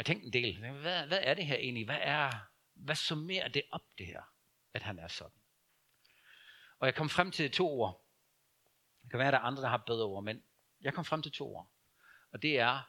Jeg 0.00 0.06
tænkte 0.06 0.26
en 0.26 0.32
del, 0.32 0.58
hvad, 0.58 1.06
hvad 1.06 1.20
er 1.22 1.34
det 1.34 1.46
her 1.46 1.56
egentlig? 1.56 1.84
Hvad, 1.84 1.98
er, 2.00 2.30
hvad 2.74 2.94
summerer 2.94 3.48
det 3.48 3.62
op, 3.70 3.82
det 3.98 4.06
her, 4.06 4.22
at 4.74 4.82
han 4.82 4.98
er 4.98 5.08
sådan? 5.08 5.40
Og 6.78 6.86
jeg 6.86 6.94
kom 6.94 7.08
frem 7.08 7.30
til 7.30 7.50
to 7.50 7.80
ord. 7.80 8.06
Det 9.02 9.10
kan 9.10 9.18
være, 9.18 9.28
at 9.28 9.32
der 9.32 9.38
er 9.38 9.42
andre, 9.42 9.62
der 9.62 9.68
har 9.68 9.76
bedre 9.86 10.04
ord, 10.04 10.24
men 10.24 10.42
jeg 10.80 10.94
kom 10.94 11.04
frem 11.04 11.22
til 11.22 11.32
to 11.32 11.54
ord. 11.56 11.70
Og 12.32 12.42
det 12.42 12.58
er, 12.58 12.82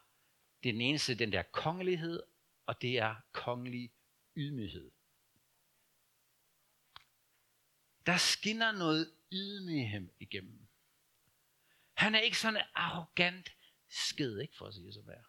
det 0.64 0.70
er 0.70 0.74
den 0.74 0.82
eneste, 0.82 1.16
den 1.16 1.32
der 1.32 1.44
kongelighed, 1.44 2.24
og 2.66 2.82
det 2.82 3.00
er 3.00 3.16
kongelig 3.32 3.94
ydmyghed. 4.36 4.92
Der 8.06 8.18
skinner 8.18 8.72
noget 8.72 9.14
ydmyghed 9.32 10.10
igennem. 10.20 10.68
Han 11.94 12.16
er 12.16 12.20
ikke 12.20 12.40
sådan 12.40 12.64
arrogant 12.74 13.50
sked, 13.90 14.40
ikke 14.40 14.58
for 14.58 14.66
at 14.66 14.74
sige 14.74 14.94
så 14.94 15.02
værd. 15.02 15.26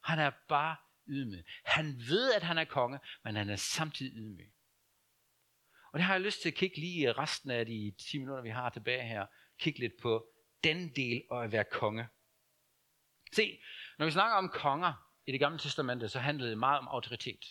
Han 0.00 0.18
er 0.18 0.30
bare 0.48 0.76
ydmyg. 1.08 1.44
Han 1.64 1.98
ved, 2.08 2.32
at 2.32 2.42
han 2.42 2.58
er 2.58 2.64
konge, 2.64 2.98
men 3.24 3.36
han 3.36 3.50
er 3.50 3.56
samtidig 3.56 4.12
ydmyg. 4.16 4.52
Og 5.92 5.98
det 5.98 6.04
har 6.04 6.14
jeg 6.14 6.20
lyst 6.20 6.42
til 6.42 6.48
at 6.48 6.54
kigge 6.54 6.80
lige 6.80 7.12
resten 7.12 7.50
af 7.50 7.66
de 7.66 7.94
10 8.10 8.18
minutter, 8.18 8.42
vi 8.42 8.50
har 8.50 8.70
tilbage 8.70 9.08
her. 9.08 9.26
Kigge 9.58 9.80
lidt 9.80 9.92
på 10.02 10.26
den 10.64 10.88
del 10.96 11.22
af 11.30 11.44
at 11.44 11.52
være 11.52 11.64
konge. 11.64 12.08
Se, 13.32 13.60
når 13.98 14.06
vi 14.06 14.12
snakker 14.12 14.36
om 14.36 14.48
konger 14.48 15.08
i 15.26 15.32
det 15.32 15.40
gamle 15.40 15.58
testamente, 15.58 16.08
så 16.08 16.18
handler 16.18 16.46
det 16.48 16.58
meget 16.58 16.78
om 16.78 16.88
autoritet. 16.88 17.44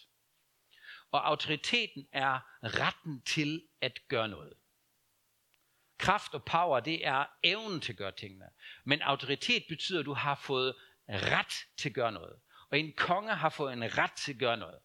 Og 1.11 1.27
autoriteten 1.27 2.07
er 2.11 2.39
retten 2.63 3.21
til 3.21 3.67
at 3.81 3.99
gøre 4.07 4.27
noget. 4.27 4.53
Kraft 5.97 6.33
og 6.33 6.45
power, 6.45 6.79
det 6.79 7.07
er 7.07 7.25
evnen 7.43 7.81
til 7.81 7.93
at 7.93 7.97
gøre 7.97 8.11
tingene. 8.11 8.45
Men 8.83 9.01
autoritet 9.01 9.63
betyder, 9.69 9.99
at 9.99 10.05
du 10.05 10.13
har 10.13 10.35
fået 10.35 10.75
ret 11.09 11.53
til 11.77 11.89
at 11.89 11.95
gøre 11.95 12.11
noget. 12.11 12.39
Og 12.69 12.79
en 12.79 12.93
konge 12.93 13.35
har 13.35 13.49
fået 13.49 13.73
en 13.73 13.97
ret 13.97 14.11
til 14.11 14.33
at 14.33 14.39
gøre 14.39 14.57
noget. 14.57 14.79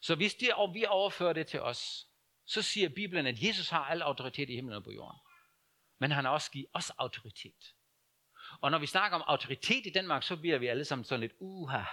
Så 0.00 0.14
hvis 0.14 0.34
det, 0.34 0.54
og 0.54 0.74
vi 0.74 0.84
overfører 0.84 1.32
det 1.32 1.46
til 1.46 1.60
os, 1.60 2.08
så 2.44 2.62
siger 2.62 2.88
Bibelen, 2.88 3.26
at 3.26 3.42
Jesus 3.42 3.68
har 3.68 3.84
al 3.84 4.02
autoritet 4.02 4.50
i 4.50 4.54
himlen 4.54 4.76
og 4.76 4.84
på 4.84 4.90
jorden. 4.90 5.20
Men 5.98 6.10
han 6.10 6.24
har 6.24 6.32
også 6.32 6.50
givet 6.50 6.66
os 6.72 6.90
autoritet. 6.90 7.74
Og 8.60 8.70
når 8.70 8.78
vi 8.78 8.86
snakker 8.86 9.16
om 9.18 9.24
autoritet 9.26 9.86
i 9.86 9.90
Danmark, 9.90 10.22
så 10.22 10.36
bliver 10.36 10.58
vi 10.58 10.66
alle 10.66 10.84
sammen 10.84 11.04
sådan 11.04 11.20
lidt, 11.20 11.32
uha, 11.38 11.84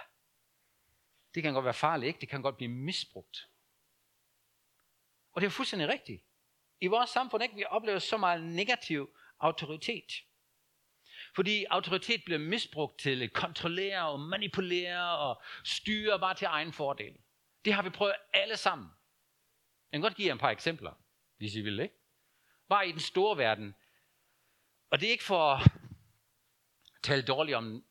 det 1.34 1.42
kan 1.42 1.54
godt 1.54 1.64
være 1.64 1.74
farligt, 1.74 2.08
ikke? 2.08 2.20
Det 2.20 2.28
kan 2.28 2.42
godt 2.42 2.56
blive 2.56 2.70
misbrugt. 2.70 3.48
Og 5.32 5.40
det 5.40 5.46
er 5.46 5.50
fuldstændig 5.50 5.88
rigtigt. 5.88 6.22
I 6.80 6.86
vores 6.86 7.10
samfund, 7.10 7.42
ikke? 7.42 7.54
Vi 7.54 7.64
oplever 7.64 7.98
så 7.98 8.16
meget 8.16 8.42
negativ 8.42 9.16
autoritet. 9.40 10.12
Fordi 11.34 11.64
autoritet 11.70 12.24
bliver 12.24 12.38
misbrugt 12.38 12.98
til 12.98 13.22
at 13.22 13.32
kontrollere 13.32 14.08
og 14.08 14.20
manipulere 14.20 15.18
og 15.18 15.42
styre 15.64 16.18
bare 16.18 16.34
til 16.34 16.44
egen 16.44 16.72
fordel. 16.72 17.16
Det 17.64 17.74
har 17.74 17.82
vi 17.82 17.90
prøvet 17.90 18.14
alle 18.32 18.56
sammen. 18.56 18.88
Jeg 19.92 19.98
kan 19.98 20.02
godt 20.02 20.16
give 20.16 20.26
jer 20.26 20.34
et 20.34 20.40
par 20.40 20.50
eksempler, 20.50 20.92
hvis 21.36 21.54
I 21.54 21.60
vil, 21.60 21.80
ikke? 21.80 21.94
Bare 22.68 22.88
i 22.88 22.92
den 22.92 23.00
store 23.00 23.36
verden. 23.36 23.74
Og 24.90 25.00
det 25.00 25.06
er 25.06 25.10
ikke 25.10 25.24
for 25.24 25.54
at 25.54 25.72
tale 27.02 27.22
dårligt 27.22 27.56
om, 27.56 27.84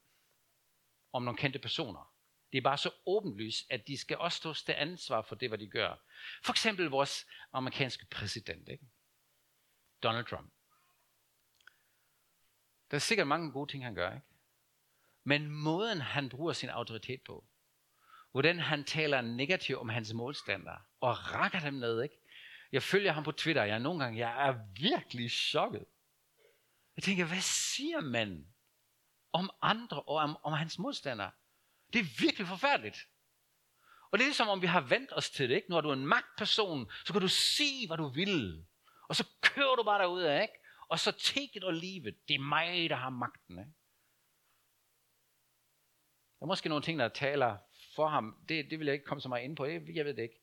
om 1.14 1.24
nogle 1.24 1.38
kendte 1.38 1.60
personer. 1.60 2.14
Det 2.52 2.58
er 2.58 2.62
bare 2.62 2.78
så 2.78 2.92
åbenlyst, 3.06 3.66
at 3.70 3.88
de 3.88 3.98
skal 3.98 4.18
også 4.18 4.38
stå 4.38 4.54
til 4.54 4.74
ansvar 4.78 5.22
for 5.22 5.36
det, 5.36 5.50
hvad 5.50 5.58
de 5.58 5.68
gør. 5.68 5.96
For 6.44 6.54
eksempel 6.54 6.86
vores 6.86 7.28
amerikanske 7.54 8.06
præsident, 8.12 8.70
ikke? 8.70 8.86
Donald 10.04 10.26
Trump. 10.26 10.53
Der 12.94 12.98
er 12.98 13.02
sikkert 13.02 13.28
mange 13.28 13.52
gode 13.52 13.72
ting, 13.72 13.84
han 13.84 13.96
gør, 13.96 14.14
ikke? 14.14 14.26
Men 15.24 15.50
måden, 15.50 16.02
han 16.02 16.30
bruger 16.30 16.54
sin 16.54 16.70
autoritet 16.70 17.22
på, 17.22 17.46
hvordan 18.32 18.60
han 18.60 18.84
taler 18.84 19.22
negativt 19.22 19.80
om 19.80 19.90
hans 19.90 20.14
modstandere, 20.14 20.82
og 21.00 21.34
rækker 21.34 21.60
dem 21.60 21.74
ned, 21.74 22.04
ikke? 22.04 22.16
Jeg 22.72 22.84
følger 22.84 23.12
ham 23.12 23.24
på 23.24 23.32
Twitter, 23.32 23.64
jeg 23.64 23.80
nogle 23.80 24.04
gange, 24.04 24.20
jeg 24.20 24.48
er 24.48 24.60
virkelig 24.80 25.32
chokket. 25.32 25.86
Jeg 26.96 27.04
tænker, 27.04 27.26
hvad 27.26 27.42
siger 27.42 28.02
man 28.02 28.48
om 29.32 29.50
andre 29.62 30.02
og 30.02 30.16
om, 30.16 30.38
om 30.44 30.54
hans 30.54 30.80
modstandere? 30.80 31.32
Det 31.94 32.00
er 32.00 32.22
virkelig 32.22 32.48
forfærdeligt. 32.48 32.98
Og 34.12 34.20
det 34.20 34.24
er 34.24 34.28
ligesom 34.28 34.48
om 34.48 34.62
vi 34.62 34.68
har 34.68 34.82
vendt 34.82 35.14
os 35.14 35.30
til 35.30 35.50
det, 35.50 35.56
ikke? 35.56 35.70
Når 35.70 35.82
du 35.82 35.90
er 35.90 35.94
en 35.94 36.08
magtperson, 36.08 36.92
så 37.06 37.14
kan 37.14 37.22
du 37.22 37.28
sige, 37.28 37.88
hvad 37.88 37.98
du 37.98 38.08
vil. 38.08 38.66
Og 39.08 39.16
så 39.16 39.28
kører 39.42 39.76
du 39.76 39.84
bare 39.84 40.02
derud 40.02 40.22
af, 40.22 40.42
ikke? 40.42 40.63
Og 40.90 41.00
så 41.00 41.12
tækket 41.12 41.64
og 41.64 41.74
livet. 41.74 42.28
Det 42.28 42.36
er 42.36 42.40
mig, 42.40 42.90
der 42.90 42.96
har 42.96 43.10
magten, 43.10 43.60
ikke? 43.60 43.72
Der 46.40 46.46
er 46.46 46.48
måske 46.48 46.70
nogle 46.70 46.84
ting, 46.84 47.00
der 47.00 47.08
taler 47.08 47.58
for 47.96 48.08
ham. 48.08 48.46
Det, 48.50 48.70
det 48.70 48.80
vil 48.80 48.86
jeg 48.86 48.94
ikke 48.94 49.06
komme 49.06 49.22
så 49.22 49.30
meget 49.30 49.44
ind 49.44 49.56
på. 49.56 49.66
Jeg, 49.66 49.82
jeg 49.96 50.06
ved 50.06 50.14
det 50.14 50.24
ikke. 50.24 50.42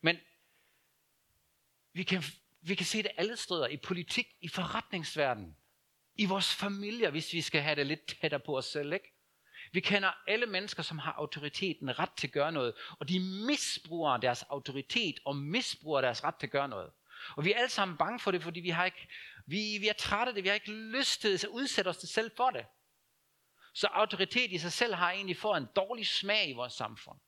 Men 0.00 0.16
vi 1.92 2.02
kan, 2.02 2.22
vi 2.60 2.74
kan 2.74 2.86
se 2.86 3.02
det 3.02 3.10
alle 3.16 3.36
steder. 3.36 3.66
I 3.66 3.76
politik, 3.76 4.26
i 4.40 4.48
forretningsverdenen, 4.48 5.56
i 6.14 6.26
vores 6.26 6.54
familier, 6.54 7.10
hvis 7.10 7.32
vi 7.32 7.40
skal 7.40 7.62
have 7.62 7.76
det 7.76 7.86
lidt 7.86 8.06
tættere 8.06 8.40
på 8.40 8.56
os 8.56 8.64
selv. 8.64 8.92
Ikke? 8.92 9.14
Vi 9.72 9.80
kender 9.80 10.10
alle 10.26 10.46
mennesker, 10.46 10.82
som 10.82 10.98
har 10.98 11.12
autoriteten 11.12 11.98
ret 11.98 12.12
til 12.16 12.26
at 12.26 12.32
gøre 12.32 12.52
noget, 12.52 12.74
og 12.98 13.08
de 13.08 13.20
misbruger 13.46 14.16
deres 14.16 14.42
autoritet 14.42 15.20
og 15.24 15.36
misbruger 15.36 16.00
deres 16.00 16.24
ret 16.24 16.34
til 16.34 16.46
at 16.46 16.50
gøre 16.50 16.68
noget. 16.68 16.90
Og 17.36 17.44
vi 17.44 17.52
er 17.52 17.56
alle 17.56 17.68
sammen 17.68 17.96
bange 17.96 18.20
for 18.20 18.30
det, 18.30 18.42
fordi 18.42 18.60
vi 18.60 18.70
har 18.70 18.84
ikke, 18.84 19.08
vi, 19.46 19.78
vi 19.80 19.88
er 19.88 19.92
trætte 19.92 20.30
af 20.30 20.34
det, 20.34 20.44
vi 20.44 20.48
har 20.48 20.54
ikke 20.54 20.72
lyst 20.72 21.20
til 21.20 21.34
at 21.34 21.44
udsætte 21.44 21.88
os 21.88 21.96
selv 21.96 22.30
for 22.36 22.50
det. 22.50 22.66
Så 23.74 23.86
autoritet 23.86 24.52
i 24.52 24.58
sig 24.58 24.72
selv 24.72 24.94
har 24.94 25.10
egentlig 25.10 25.36
fået 25.36 25.56
en 25.56 25.68
dårlig 25.76 26.06
smag 26.06 26.48
i 26.48 26.52
vores 26.52 26.72
samfund. 26.72 27.18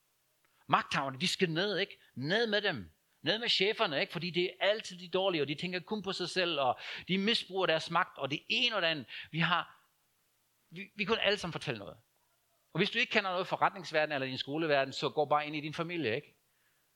Magthaverne, 0.67 1.19
de 1.19 1.27
skal 1.27 1.49
ned, 1.49 1.77
ikke? 1.77 1.99
Ned 2.15 2.47
med 2.47 2.61
dem. 2.61 2.91
Ned 3.21 3.39
med 3.39 3.49
cheferne, 3.49 4.01
ikke? 4.01 4.13
Fordi 4.13 4.29
det 4.29 4.43
er 4.43 4.67
altid 4.69 4.99
de 4.99 5.09
dårlige, 5.09 5.41
og 5.41 5.47
de 5.47 5.55
tænker 5.55 5.79
kun 5.79 6.01
på 6.01 6.13
sig 6.13 6.29
selv, 6.29 6.59
og 6.59 6.79
de 7.07 7.17
misbruger 7.17 7.65
deres 7.65 7.89
magt, 7.89 8.17
og 8.17 8.31
det 8.31 8.43
ene 8.49 8.75
og 8.75 8.81
det 8.81 8.87
andet. 8.87 9.05
Vi 9.31 9.39
har, 9.39 9.81
vi, 10.69 10.91
vi 10.95 11.05
kunne 11.05 11.21
alle 11.21 11.37
sammen 11.37 11.51
fortælle 11.51 11.79
noget. 11.79 11.97
Og 12.73 12.79
hvis 12.79 12.89
du 12.89 12.99
ikke 12.99 13.11
kender 13.11 13.31
noget 13.31 13.47
forretningsverden 13.47 14.11
eller 14.11 14.27
din 14.27 14.37
skoleverden, 14.37 14.93
så 14.93 15.09
gå 15.09 15.25
bare 15.25 15.47
ind 15.47 15.55
i 15.55 15.61
din 15.61 15.73
familie, 15.73 16.15
ikke? 16.15 16.35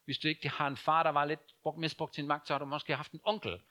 Hvis 0.06 0.20
du 0.20 0.28
ikke 0.28 0.50
har 0.50 0.68
en 0.68 0.78
far, 0.78 1.04
der 1.04 1.10
var 1.10 1.26
lidt 1.26 1.56
misbrugt 1.78 2.16
sin 2.16 2.28
magt, 2.28 2.48
så 2.48 2.54
har 2.54 2.60
du 2.60 2.66
måske 2.66 2.96
haft 2.96 3.12
en 3.12 3.22
onkel, 3.24 3.62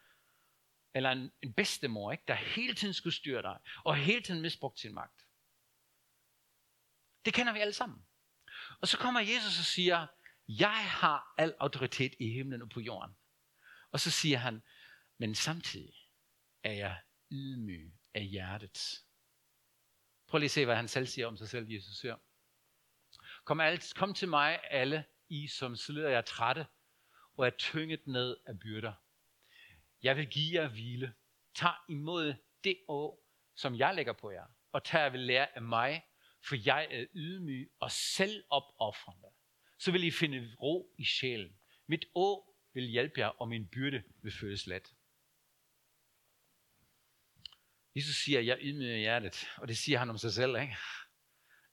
eller 0.94 1.10
en, 1.10 1.32
en 1.42 1.52
bedstemor, 1.52 2.12
ikke? 2.12 2.24
der 2.28 2.34
hele 2.34 2.74
tiden 2.74 2.94
skulle 2.94 3.14
styre 3.14 3.42
dig, 3.42 3.58
og 3.84 3.96
hele 3.96 4.22
tiden 4.22 4.42
misbrugte 4.42 4.80
sin 4.80 4.94
magt. 4.94 5.26
Det 7.24 7.34
kender 7.34 7.52
vi 7.52 7.58
alle 7.58 7.72
sammen. 7.72 8.06
Og 8.80 8.88
så 8.88 8.98
kommer 8.98 9.20
Jesus 9.20 9.58
og 9.58 9.64
siger, 9.64 10.06
jeg 10.48 10.90
har 10.90 11.34
al 11.38 11.54
autoritet 11.58 12.14
i 12.18 12.28
himlen 12.28 12.62
og 12.62 12.68
på 12.68 12.80
jorden. 12.80 13.16
Og 13.90 14.00
så 14.00 14.10
siger 14.10 14.38
han, 14.38 14.62
men 15.18 15.34
samtidig 15.34 15.94
er 16.62 16.72
jeg 16.72 17.00
ydmyg 17.30 17.92
af 18.14 18.24
hjertet. 18.24 19.04
Prøv 20.26 20.38
lige 20.38 20.46
at 20.46 20.50
se, 20.50 20.64
hvad 20.64 20.76
han 20.76 20.88
selv 20.88 21.06
siger 21.06 21.26
om 21.26 21.36
sig 21.36 21.48
selv, 21.48 21.68
Jesus 21.68 21.96
siger. 21.96 22.16
Kom, 23.44 23.60
alt, 23.60 23.92
kom 23.96 24.14
til 24.14 24.28
mig 24.28 24.60
alle, 24.70 25.04
I 25.28 25.48
som 25.48 25.76
slider 25.76 26.08
jer 26.08 26.20
trætte 26.20 26.66
og 27.36 27.46
er 27.46 27.50
tynget 27.50 28.06
ned 28.06 28.36
af 28.46 28.58
byrder. 28.58 28.92
Jeg 30.02 30.16
vil 30.16 30.26
give 30.26 30.62
jer 30.62 30.68
hvile. 30.68 31.14
Tag 31.54 31.74
imod 31.88 32.34
det 32.64 32.78
år, 32.88 33.24
som 33.56 33.74
jeg 33.74 33.94
lægger 33.94 34.12
på 34.12 34.30
jer, 34.30 34.46
og 34.72 34.84
tag 34.84 35.00
jer 35.00 35.08
vil 35.08 35.20
lære 35.20 35.56
af 35.56 35.62
mig, 35.62 36.04
for 36.48 36.56
jeg 36.66 36.88
er 36.90 37.06
ydmyg 37.14 37.70
og 37.80 37.90
selvopoffrende. 37.90 39.28
Så 39.78 39.92
vil 39.92 40.04
I 40.04 40.10
finde 40.10 40.54
ro 40.62 40.94
i 40.98 41.04
sjælen. 41.04 41.58
Mit 41.86 42.04
å 42.14 42.54
vil 42.74 42.84
hjælpe 42.84 43.20
jer, 43.20 43.26
og 43.28 43.48
min 43.48 43.68
byrde 43.68 44.02
vil 44.22 44.32
føles 44.32 44.66
let. 44.66 44.94
Jesus 47.96 48.16
siger, 48.16 48.40
jeg 48.40 48.58
ydmyger 48.60 48.96
hjertet, 48.96 49.48
og 49.56 49.68
det 49.68 49.78
siger 49.78 49.98
han 49.98 50.10
om 50.10 50.18
sig 50.18 50.32
selv, 50.32 50.56
ikke? 50.56 50.76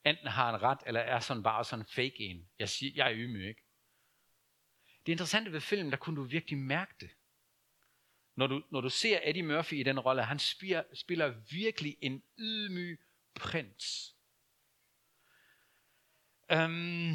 Enten 0.04 0.26
har 0.26 0.50
han 0.50 0.62
ret, 0.62 0.78
eller 0.86 1.00
er 1.00 1.20
sådan 1.20 1.42
bare 1.42 1.64
sådan 1.64 1.86
fake 1.86 2.20
en. 2.20 2.50
Jeg 2.58 2.68
siger, 2.68 2.92
jeg 2.96 3.10
er 3.10 3.16
ydmyg, 3.16 3.48
ikke? 3.48 3.62
Det 5.06 5.12
interessante 5.12 5.52
ved 5.52 5.60
filmen, 5.60 5.92
der 5.92 5.98
kunne 5.98 6.16
du 6.16 6.22
virkelig 6.22 6.58
mærke 6.58 6.94
det. 7.00 7.10
Når 8.36 8.46
du, 8.46 8.62
når 8.70 8.80
du 8.80 8.90
ser 8.90 9.20
Eddie 9.22 9.42
Murphy 9.42 9.74
i 9.74 9.82
den 9.82 10.00
rolle, 10.00 10.24
han 10.24 10.38
spiller, 10.38 10.84
spiller 10.94 11.28
virkelig 11.50 11.96
en 12.00 12.22
ydmyg 12.38 13.00
prins. 13.34 14.14
Um, 16.52 17.14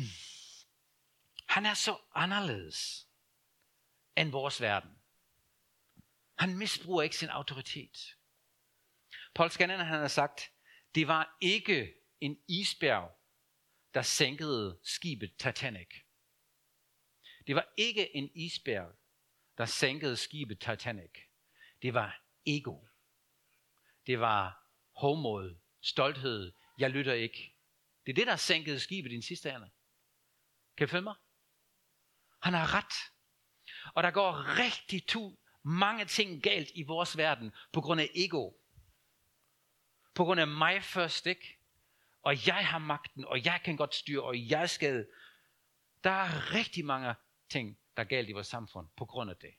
han 1.48 1.66
er 1.66 1.74
så 1.74 1.98
anderledes 2.16 3.08
end 4.18 4.32
vores 4.32 4.62
verden. 4.62 4.98
Han 6.38 6.58
misbruger 6.58 7.02
ikke 7.02 7.18
sin 7.18 7.30
autoritet. 7.30 8.18
Paul 9.36 9.50
Scanlon 9.50 9.80
han 9.80 10.00
har 10.00 10.08
sagt, 10.08 10.52
det 10.96 11.08
var 11.08 11.38
ikke 11.42 11.94
en 12.20 12.38
isbjerg, 12.48 13.12
der 13.94 14.02
sænkede 14.02 14.80
skibet 14.84 15.36
Titanic. 15.40 15.90
Det 17.48 17.56
var 17.56 17.74
ikke 17.78 18.16
en 18.16 18.32
isbjerg, 18.36 18.96
der 19.62 19.67
sænkede 19.67 20.17
skibet 20.17 20.60
Titanic. 20.60 21.12
Det 21.82 21.93
var 21.93 22.24
ego. 22.45 22.86
Det 24.08 24.19
var 24.19 24.67
hovmod, 24.95 25.60
stolthed, 25.82 26.54
jeg 26.78 26.89
lytter 26.89 27.13
ikke. 27.13 27.56
Det 28.06 28.12
er 28.12 28.15
det, 28.15 28.28
der 28.28 28.36
sænkede 28.36 28.80
skibet 28.80 29.12
i 29.12 29.13
den 29.13 29.21
sidste 29.21 29.50
ende. 29.50 29.69
Kan 30.78 30.86
I 30.86 30.88
følge 30.88 31.02
mig? 31.02 31.15
Han 32.41 32.54
har 32.54 32.74
ret. 32.74 32.93
Og 33.93 34.04
der 34.04 34.12
går 34.12 34.58
rigtig 34.60 35.08
to, 35.08 35.39
mange 35.63 36.06
ting 36.06 36.43
galt 36.43 36.71
i 36.76 36.84
vores 36.84 37.17
verden 37.17 37.52
på 37.74 37.82
grund 37.82 38.02
af 38.02 38.10
ego. 38.15 38.52
På 40.13 40.24
grund 40.24 40.39
af 40.39 40.47
mig 40.47 40.84
først, 40.84 41.26
ikke? 41.26 41.58
Og 42.21 42.47
jeg 42.47 42.67
har 42.67 42.80
magten, 42.80 43.26
og 43.26 43.45
jeg 43.45 43.62
kan 43.65 43.78
godt 43.78 43.95
styre, 43.95 44.24
og 44.24 44.50
jeg 44.50 44.69
skal. 44.69 45.08
Der 46.04 46.10
er 46.10 46.54
rigtig 46.54 46.86
mange 46.86 47.15
ting, 47.50 47.81
der 48.02 48.06
er 48.06 48.10
galt 48.10 48.30
i 48.30 48.32
vores 48.32 48.48
samfund 48.48 48.88
på 48.98 49.06
grund 49.06 49.30
af 49.30 49.38
det. 49.38 49.54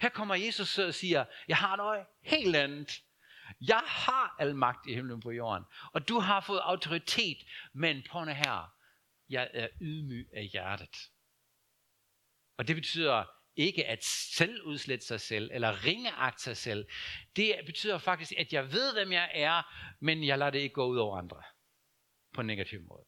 Her 0.00 0.08
kommer 0.08 0.34
Jesus 0.34 0.78
og 0.78 0.94
siger, 0.94 1.24
jeg 1.48 1.56
har 1.56 1.76
noget 1.76 2.06
helt 2.22 2.56
andet. 2.56 3.02
Jeg 3.60 3.82
har 3.86 4.36
al 4.38 4.56
magt 4.56 4.86
i 4.86 4.94
himlen 4.94 5.20
på 5.20 5.30
jorden, 5.30 5.64
og 5.92 6.08
du 6.08 6.18
har 6.18 6.40
fået 6.40 6.60
autoritet, 6.62 7.38
men 7.72 8.02
på 8.10 8.24
her, 8.24 8.74
jeg 9.28 9.50
er 9.54 9.68
ydmyg 9.80 10.28
af 10.32 10.44
hjertet. 10.44 10.96
Og 12.56 12.68
det 12.68 12.76
betyder 12.76 13.24
ikke 13.56 13.86
at 13.86 14.04
selv 14.04 14.62
udslætte 14.62 15.06
sig 15.06 15.20
selv, 15.20 15.50
eller 15.52 15.84
ringeagte 15.84 16.42
sig 16.42 16.56
selv. 16.56 16.88
Det 17.36 17.54
betyder 17.66 17.98
faktisk, 17.98 18.32
at 18.38 18.52
jeg 18.52 18.72
ved, 18.72 18.92
hvem 18.92 19.12
jeg 19.12 19.30
er, 19.34 19.62
men 20.00 20.26
jeg 20.26 20.38
lader 20.38 20.50
det 20.50 20.58
ikke 20.58 20.74
gå 20.74 20.86
ud 20.86 20.96
over 20.96 21.18
andre. 21.18 21.42
På 22.34 22.40
en 22.40 22.46
negativ 22.46 22.80
måde. 22.80 23.04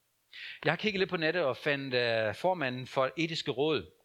Jeg 0.64 0.72
har 0.72 0.76
kigget 0.76 0.98
lidt 0.98 1.10
på 1.10 1.16
nettet 1.16 1.44
og 1.44 1.56
fandt 1.56 1.94
uh, 1.94 2.34
formanden 2.34 2.86
for 2.86 3.12
etiske 3.16 3.50
råd, 3.50 3.99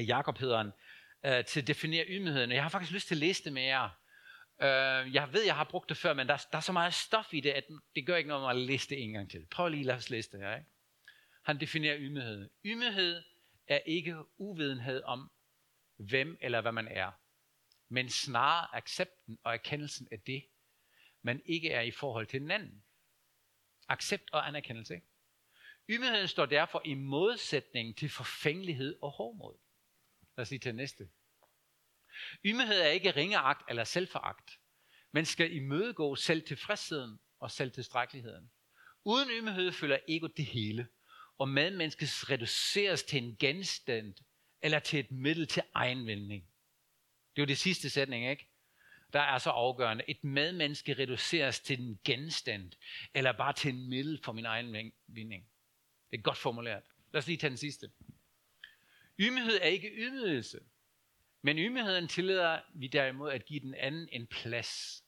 Jakob 0.00 0.38
hedder 0.38 0.56
han, 0.56 0.72
øh, 1.26 1.44
til 1.44 1.60
at 1.60 1.66
definere 1.66 2.04
ydmygheden. 2.08 2.52
Jeg 2.52 2.62
har 2.62 2.68
faktisk 2.68 2.92
lyst 2.92 3.08
til 3.08 3.14
at 3.14 3.18
læse 3.18 3.44
det 3.44 3.52
med 3.52 3.62
jer. 3.62 3.88
Øh, 4.62 5.14
jeg 5.14 5.32
ved, 5.32 5.44
jeg 5.44 5.56
har 5.56 5.64
brugt 5.64 5.88
det 5.88 5.96
før, 5.96 6.14
men 6.14 6.28
der, 6.28 6.46
der 6.52 6.56
er 6.56 6.62
så 6.62 6.72
meget 6.72 6.94
stof 6.94 7.34
i 7.34 7.40
det, 7.40 7.50
at 7.50 7.64
det 7.94 8.06
gør 8.06 8.16
ikke 8.16 8.28
noget 8.28 8.50
at 8.50 8.56
læse 8.56 8.88
det 8.88 9.02
en 9.02 9.12
gang 9.12 9.30
til. 9.30 9.46
Prøv 9.50 9.68
lige 9.68 9.80
at 9.80 9.86
lade 9.86 9.96
os 9.96 10.10
læse 10.10 10.30
det 10.32 10.40
her. 10.40 10.56
Ikke? 10.56 10.68
Han 11.42 11.60
definerer 11.60 11.96
ydmyghed. 11.98 12.50
Ydmyghed 12.64 13.22
er 13.68 13.78
ikke 13.86 14.16
uvidenhed 14.38 15.02
om, 15.02 15.30
hvem 15.96 16.38
eller 16.40 16.60
hvad 16.60 16.72
man 16.72 16.88
er, 16.88 17.10
men 17.88 18.10
snarere 18.10 18.76
accepten 18.76 19.38
og 19.44 19.54
erkendelsen 19.54 20.08
af 20.12 20.20
det, 20.20 20.44
man 21.22 21.42
ikke 21.44 21.70
er 21.70 21.80
i 21.80 21.90
forhold 21.90 22.26
til 22.26 22.40
den 22.40 22.50
anden. 22.50 22.84
Accept 23.88 24.30
og 24.32 24.48
anerkendelse. 24.48 24.94
Ikke? 24.94 25.06
Ydmygheden 25.88 26.28
står 26.28 26.46
derfor 26.46 26.82
i 26.84 26.94
modsætning 26.94 27.96
til 27.96 28.08
forfængelighed 28.08 28.98
og 29.02 29.10
hårdmod. 29.10 29.54
Lad 30.36 30.42
os 30.42 30.50
lige 30.50 30.60
tage 30.60 30.72
næste. 30.72 31.08
Ydmyghed 32.44 32.80
er 32.80 32.88
ikke 32.88 33.10
ringeagt 33.10 33.62
eller 33.68 33.84
selvforagt, 33.84 34.50
men 35.12 35.24
skal 35.24 35.52
imødegå 35.52 36.16
selv 36.16 36.42
tilfredsheden 36.42 37.18
og 37.40 37.50
selv 37.50 37.72
tilstrækkeligheden. 37.72 38.50
Uden 39.04 39.30
ydmyghed 39.30 39.72
følger 39.72 39.98
ego 40.08 40.26
det 40.26 40.46
hele, 40.46 40.88
og 41.38 41.48
medmennesket 41.48 42.30
reduceres 42.30 43.02
til 43.02 43.22
en 43.22 43.36
genstand 43.36 44.14
eller 44.62 44.78
til 44.78 44.98
et 44.98 45.10
middel 45.10 45.46
til 45.46 45.62
egenvinding. 45.74 46.42
Det 47.36 47.42
er 47.42 47.46
jo 47.46 47.48
det 47.48 47.58
sidste 47.58 47.90
sætning, 47.90 48.30
ikke? 48.30 48.48
Der 49.12 49.20
er 49.20 49.38
så 49.38 49.50
afgørende. 49.50 50.04
Et 50.08 50.24
medmenneske 50.24 50.94
reduceres 50.94 51.60
til 51.60 51.80
en 51.80 52.00
genstand, 52.04 52.72
eller 53.14 53.32
bare 53.32 53.52
til 53.52 53.74
en 53.74 53.88
middel 53.88 54.20
for 54.24 54.32
min 54.32 54.44
egen 54.44 54.92
vinding. 55.06 55.48
Det 56.10 56.18
er 56.18 56.22
godt 56.22 56.38
formuleret. 56.38 56.82
Lad 57.12 57.18
os 57.18 57.26
lige 57.26 57.36
tage 57.36 57.50
den 57.50 57.56
sidste. 57.56 57.90
Ydmyghed 59.18 59.58
er 59.62 59.66
ikke 59.66 59.90
ydmygelse, 59.96 60.60
men 61.42 61.58
ydmygheden 61.58 62.08
tillader 62.08 62.60
vi 62.74 62.86
derimod 62.86 63.30
at 63.30 63.46
give 63.46 63.60
den 63.60 63.74
anden 63.74 64.08
en 64.12 64.26
plads. 64.26 65.02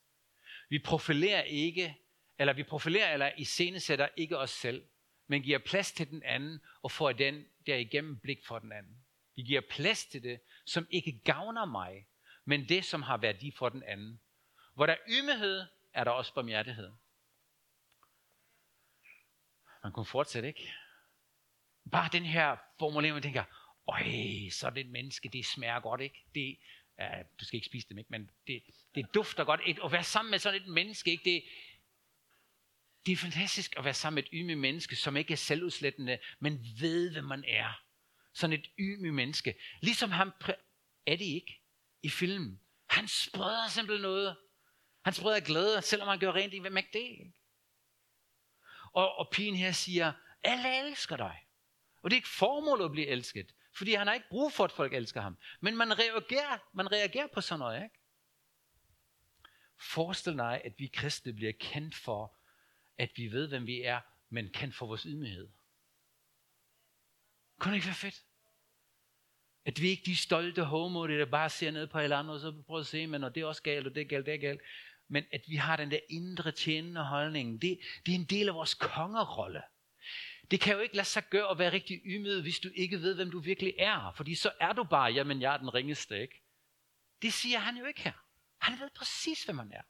Vi 0.69 0.79
profilerer 0.79 1.41
ikke, 1.41 1.97
eller 2.39 2.53
vi 2.53 2.63
profilerer 2.63 3.13
eller 3.13 3.31
iscenesætter 3.37 4.07
ikke 4.17 4.37
os 4.37 4.51
selv, 4.51 4.87
men 5.27 5.43
giver 5.43 5.59
plads 5.59 5.91
til 5.91 6.09
den 6.09 6.23
anden 6.23 6.59
og 6.81 6.91
får 6.91 7.11
den 7.11 7.45
derigennem 7.65 8.19
blik 8.19 8.45
for 8.47 8.59
den 8.59 8.71
anden. 8.71 9.05
Vi 9.35 9.41
giver 9.41 9.61
plads 9.69 10.05
til 10.05 10.23
det, 10.23 10.39
som 10.65 10.87
ikke 10.89 11.21
gavner 11.25 11.65
mig, 11.65 12.07
men 12.45 12.69
det, 12.69 12.85
som 12.85 13.01
har 13.01 13.17
værdi 13.17 13.51
for 13.57 13.69
den 13.69 13.83
anden. 13.83 14.21
Hvor 14.75 14.85
der 14.85 14.93
er 14.93 14.97
ydmyghed, 15.07 15.65
er 15.93 16.03
der 16.03 16.11
også 16.11 16.33
barmhjertighed. 16.33 16.91
Man 19.83 19.91
kunne 19.91 20.05
fortsætte, 20.05 20.47
ikke? 20.47 20.73
Bare 21.91 22.09
den 22.11 22.23
her 22.23 22.57
formulering, 22.79 23.13
man 23.13 23.23
tænker, 23.23 23.43
øj, 23.89 24.49
så 24.51 24.69
det 24.69 24.81
et 24.81 24.89
menneske, 24.91 25.29
det 25.29 25.45
smager 25.45 25.79
godt, 25.79 26.01
ikke? 26.01 26.23
Det, 26.35 26.57
ja, 26.99 27.21
du 27.39 27.45
skal 27.45 27.57
ikke 27.57 27.65
spise 27.65 27.89
dem, 27.89 27.97
ikke? 27.97 28.11
Men 28.11 28.29
det, 28.47 28.63
det 28.95 29.05
dufter 29.13 29.43
godt. 29.43 29.61
Et, 29.65 29.79
at 29.83 29.91
være 29.91 30.03
sammen 30.03 30.31
med 30.31 30.39
sådan 30.39 30.61
et 30.61 30.67
menneske, 30.67 31.11
ikke? 31.11 31.23
Det, 31.23 31.43
det 33.05 33.11
er 33.11 33.17
fantastisk 33.17 33.73
at 33.77 33.85
være 33.85 33.93
sammen 33.93 34.15
med 34.15 34.23
et 34.23 34.29
ydmygt 34.33 34.59
menneske, 34.59 34.95
som 34.95 35.17
ikke 35.17 35.33
er 35.33 35.37
selvudslættende, 35.37 36.19
men 36.39 36.65
ved, 36.79 37.11
hvem 37.11 37.23
man 37.23 37.43
er. 37.47 37.81
Sådan 38.33 38.59
et 38.59 38.71
ydmygt 38.79 39.13
menneske. 39.13 39.55
Ligesom 39.81 40.11
ham, 40.11 40.33
er 41.05 41.15
det 41.15 41.25
ikke 41.25 41.61
i 42.03 42.09
filmen. 42.09 42.61
Han 42.89 43.07
spreder 43.07 43.67
simpelthen 43.67 44.01
noget. 44.01 44.37
Han 45.03 45.13
spreder 45.13 45.39
glæde, 45.39 45.81
selvom 45.81 46.07
han 46.07 46.19
gør 46.19 46.31
rent 46.31 46.53
i, 46.53 46.59
hvem 46.59 46.77
er 46.77 46.81
det? 46.93 46.99
Ikke? 46.99 47.33
Og, 48.93 49.15
og 49.15 49.29
pigen 49.31 49.55
her 49.55 49.71
siger, 49.71 50.13
alle 50.43 50.87
elsker 50.87 51.17
dig. 51.17 51.39
Og 52.01 52.09
det 52.09 52.15
er 52.15 52.17
ikke 52.17 52.29
formålet 52.29 52.85
at 52.85 52.91
blive 52.91 53.07
elsket, 53.07 53.53
fordi 53.79 53.93
han 53.93 54.07
har 54.07 54.13
ikke 54.13 54.29
brug 54.29 54.53
for, 54.53 54.63
at 54.63 54.71
folk 54.71 54.93
elsker 54.93 55.21
ham. 55.21 55.37
Men 55.59 55.77
man 55.77 55.99
reagerer, 55.99 56.57
man 56.73 56.91
reagerer 56.91 57.27
på 57.33 57.41
sådan 57.41 57.59
noget, 57.59 57.83
ikke? 57.83 57.95
Forestil 59.81 60.37
dig, 60.37 60.61
at 60.65 60.73
vi 60.77 60.87
kristne 60.87 61.33
bliver 61.33 61.53
kendt 61.59 61.95
for, 61.95 62.37
at 62.97 63.11
vi 63.15 63.31
ved, 63.31 63.47
hvem 63.47 63.67
vi 63.67 63.81
er, 63.81 64.01
men 64.29 64.49
kendt 64.49 64.75
for 64.75 64.85
vores 64.85 65.03
ydmyghed. 65.03 65.49
Kunne 67.59 67.71
det 67.71 67.75
ikke 67.75 67.87
være 67.87 67.95
fedt? 67.95 68.23
At 69.65 69.81
vi 69.81 69.89
ikke 69.89 70.03
de 70.05 70.17
stolte 70.17 70.63
homo, 70.63 71.07
der 71.07 71.25
bare 71.25 71.49
ser 71.49 71.71
ned 71.71 71.87
på 71.87 71.97
alle 71.97 72.15
andre, 72.15 72.33
og 72.33 72.39
så 72.39 72.63
prøver 72.67 72.79
at 72.79 72.87
se, 72.87 73.07
men 73.07 73.23
og 73.23 73.35
det 73.35 73.41
er 73.41 73.45
også 73.45 73.63
galt, 73.63 73.87
og 73.87 73.95
det 73.95 74.01
er 74.01 74.05
galt, 74.05 74.25
det 74.25 74.33
er 74.33 74.37
galt. 74.37 74.61
Men 75.07 75.23
at 75.31 75.41
vi 75.47 75.55
har 75.55 75.75
den 75.75 75.91
der 75.91 75.99
indre 76.09 76.51
tjenende 76.51 77.03
holdning, 77.03 77.61
det, 77.61 77.79
det 78.05 78.11
er 78.11 78.19
en 78.19 78.25
del 78.25 78.47
af 78.47 78.55
vores 78.55 78.73
kongerolle. 78.73 79.61
Det 80.51 80.61
kan 80.61 80.73
jo 80.73 80.79
ikke 80.79 80.95
lade 80.95 81.07
sig 81.07 81.29
gøre 81.29 81.51
at 81.51 81.57
være 81.57 81.71
rigtig 81.71 82.01
ydmyg, 82.05 82.41
hvis 82.41 82.59
du 82.59 82.69
ikke 82.75 83.01
ved, 83.01 83.15
hvem 83.15 83.31
du 83.31 83.39
virkelig 83.39 83.73
er. 83.77 84.13
Fordi 84.15 84.35
så 84.35 84.51
er 84.59 84.73
du 84.73 84.83
bare, 84.83 85.11
jamen 85.11 85.41
jeg 85.41 85.53
er 85.53 85.57
den 85.57 85.73
ringeste, 85.73 86.21
ikke? 86.21 86.43
Det 87.21 87.33
siger 87.33 87.59
han 87.59 87.77
jo 87.77 87.85
ikke 87.85 88.01
her. 88.01 88.25
Han 88.57 88.79
ved 88.79 88.89
præcis, 88.95 89.43
hvem 89.43 89.55
man 89.55 89.71
er. 89.71 89.81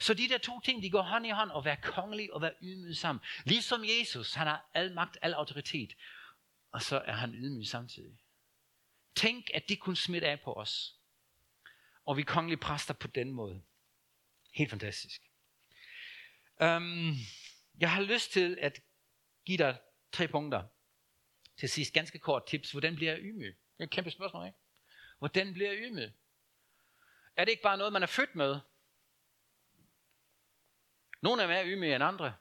Så 0.00 0.14
de 0.14 0.28
der 0.28 0.38
to 0.38 0.60
ting, 0.60 0.82
de 0.82 0.90
går 0.90 1.02
hånd 1.02 1.26
i 1.26 1.30
hånd, 1.30 1.50
og 1.50 1.64
være 1.64 1.76
kongelig 1.76 2.32
og 2.32 2.42
være 2.42 2.54
ydmyg 2.62 2.96
sammen. 2.96 3.24
Ligesom 3.44 3.84
Jesus, 3.84 4.34
han 4.34 4.46
har 4.46 4.70
al 4.74 4.94
magt, 4.94 5.18
al 5.22 5.32
autoritet. 5.32 5.96
Og 6.70 6.82
så 6.82 6.98
er 6.98 7.12
han 7.12 7.34
ydmyg 7.34 7.66
samtidig. 7.66 8.18
Tænk, 9.14 9.50
at 9.54 9.68
det 9.68 9.80
kunne 9.80 9.96
smitte 9.96 10.28
af 10.28 10.40
på 10.40 10.52
os. 10.52 10.94
Og 12.04 12.16
vi 12.16 12.22
kongelige 12.22 12.60
præster 12.60 12.94
på 12.94 13.06
den 13.06 13.32
måde. 13.32 13.62
Helt 14.54 14.70
fantastisk. 14.70 15.22
Um, 16.60 17.14
jeg 17.78 17.92
har 17.92 18.02
lyst 18.02 18.32
til 18.32 18.58
at 18.60 18.80
give 19.46 19.58
dig 19.58 19.78
tre 20.12 20.28
punkter. 20.28 20.62
Til 21.56 21.68
sidst 21.68 21.92
ganske 21.92 22.18
kort 22.18 22.46
tips. 22.46 22.70
Hvordan 22.70 22.96
bliver 22.96 23.12
jeg 23.12 23.22
ydmyg? 23.22 23.56
Det 23.56 23.80
er 23.80 23.84
et 23.84 23.90
kæmpe 23.90 24.10
spørgsmål, 24.10 24.46
ikke? 24.46 24.58
Hvordan 25.18 25.52
bliver 25.52 25.72
jeg 25.72 25.80
ydmyg? 25.82 26.12
Er 27.36 27.44
det 27.44 27.50
ikke 27.50 27.62
bare 27.62 27.78
noget, 27.78 27.92
man 27.92 28.02
er 28.02 28.06
født 28.06 28.34
med? 28.34 28.60
Nogle 31.22 31.42
er 31.42 31.46
mere 31.46 31.66
ydmyge 31.66 31.94
end 31.94 32.04
andre. 32.04 32.34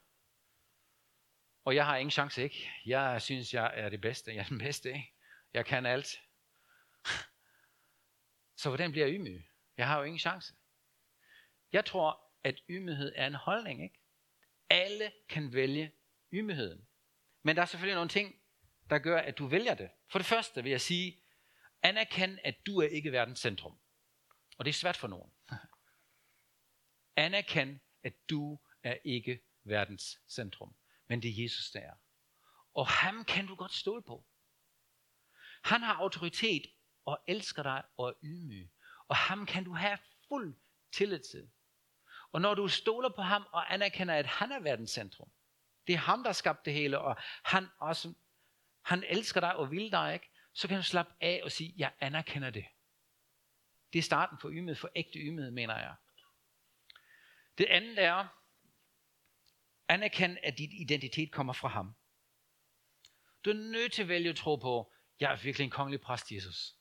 Og 1.66 1.76
jeg 1.76 1.86
har 1.86 1.98
ingen 1.98 2.12
chance, 2.12 2.44
ikke? 2.44 2.72
Jeg 2.86 3.22
synes, 3.22 3.54
jeg 3.54 3.72
er 3.76 3.90
det 3.90 4.02
bedste. 4.02 4.36
Jeg 4.36 4.40
er 4.40 4.48
den 4.48 4.58
bedste, 4.58 4.90
ikke? 4.90 5.14
Jeg 5.54 5.66
kan 5.66 5.86
alt. 5.86 6.08
Så 8.62 8.70
hvordan 8.70 8.92
bliver 8.92 9.08
jeg 9.08 9.16
ydmyg? 9.16 9.46
Jeg 9.78 9.88
har 9.88 9.98
jo 9.98 10.04
ingen 10.04 10.20
chance. 10.20 10.54
Jeg 11.72 11.86
tror, 11.86 12.24
at 12.44 12.62
ydmyghed 12.70 13.14
er 13.16 13.28
en 13.28 13.36
holdning, 13.36 13.84
ikke? 13.84 14.00
Alle 14.70 15.12
kan 15.30 15.54
vælge 15.54 15.92
ydmygheden. 16.32 16.88
Men 17.44 17.56
der 17.56 17.62
er 17.62 17.66
selvfølgelig 17.66 17.96
nogle 17.96 18.10
ting, 18.10 18.36
der 18.90 19.00
gør, 19.00 19.18
at 19.18 19.38
du 19.38 19.46
vælger 19.46 19.74
det. 19.74 19.90
For 20.12 20.20
det 20.20 20.26
første 20.26 20.64
vil 20.64 20.70
jeg 20.70 20.82
sige, 20.82 21.24
anerkend, 21.82 22.40
at 22.44 22.56
du 22.66 22.82
er 22.82 22.88
ikke 22.88 23.12
verdens 23.12 23.40
centrum. 23.40 23.80
Og 24.58 24.66
det 24.66 24.70
er 24.70 24.74
svært 24.74 24.98
for 24.98 25.08
nogen. 25.08 25.32
Anerkend, 27.26 27.80
at 28.04 28.14
du 28.30 28.60
er 28.84 28.98
ikke 29.04 29.42
verdens 29.64 30.20
centrum. 30.30 30.76
Men 31.08 31.22
det 31.22 31.30
er 31.30 31.44
Jesus, 31.44 31.72
der 31.72 31.80
er. 31.80 31.94
Og 32.74 32.88
ham 32.88 33.26
kan 33.26 33.48
du 33.48 33.56
godt 33.56 33.74
stole 33.74 34.04
på. 34.04 34.26
Han 35.64 35.82
har 35.82 35.94
autoritet 35.94 36.66
og 37.06 37.20
elsker 37.28 37.64
dig 37.64 37.84
og 37.98 38.10
er 38.10 38.14
ydmyg. 38.24 38.72
Og 39.08 39.16
ham 39.16 39.46
kan 39.46 39.64
du 39.64 39.74
have 39.74 39.98
fuld 40.28 40.56
tillid 40.92 41.20
til. 41.20 41.52
Og 42.32 42.42
når 42.42 42.54
du 42.54 42.68
stoler 42.68 43.10
på 43.10 43.22
ham 43.22 43.46
og 43.52 43.74
anerkender, 43.74 44.16
at 44.16 44.26
han 44.26 44.52
er 44.52 44.60
verdens 44.60 44.92
centrum, 44.92 45.32
det 45.88 45.94
er 45.94 45.98
ham, 45.98 46.24
der 46.24 46.32
skabte 46.32 46.66
det 46.66 46.74
hele, 46.74 47.00
og 47.00 47.18
han, 47.44 47.68
også, 47.80 48.14
han 48.82 49.04
elsker 49.08 49.40
dig 49.40 49.56
og 49.56 49.72
vil 49.72 49.92
dig, 49.92 50.14
ikke? 50.14 50.30
så 50.54 50.68
kan 50.68 50.78
du 50.78 50.84
slappe 50.84 51.14
af 51.22 51.42
og 51.44 51.52
sige, 51.52 51.74
jeg 51.78 51.92
anerkender 52.00 52.50
det. 52.50 52.66
Det 53.94 54.00
er 54.00 54.04
starten 54.04 54.38
for 54.38 54.50
ymmet, 54.50 54.78
for 54.78 54.90
ægte 54.96 55.20
ydmyghed, 55.20 55.52
mener 55.52 55.80
jeg. 55.80 55.96
Det 57.58 57.66
andet 57.66 58.04
er, 58.04 58.28
anerkend, 59.88 60.38
at 60.44 60.58
dit 60.58 60.74
identitet 60.74 61.32
kommer 61.32 61.54
fra 61.54 61.68
ham. 61.68 61.96
Du 63.46 63.50
er 63.50 63.54
nødt 63.54 63.94
til 63.94 64.02
at 64.02 64.08
vælge 64.08 64.30
at 64.30 64.36
tro 64.36 64.56
på, 64.56 64.94
jeg 65.20 65.32
er 65.32 65.36
virkelig 65.36 65.66
en 65.66 65.72
kongelig 65.72 66.02
præst, 66.02 66.32
Jesus. 66.32 66.76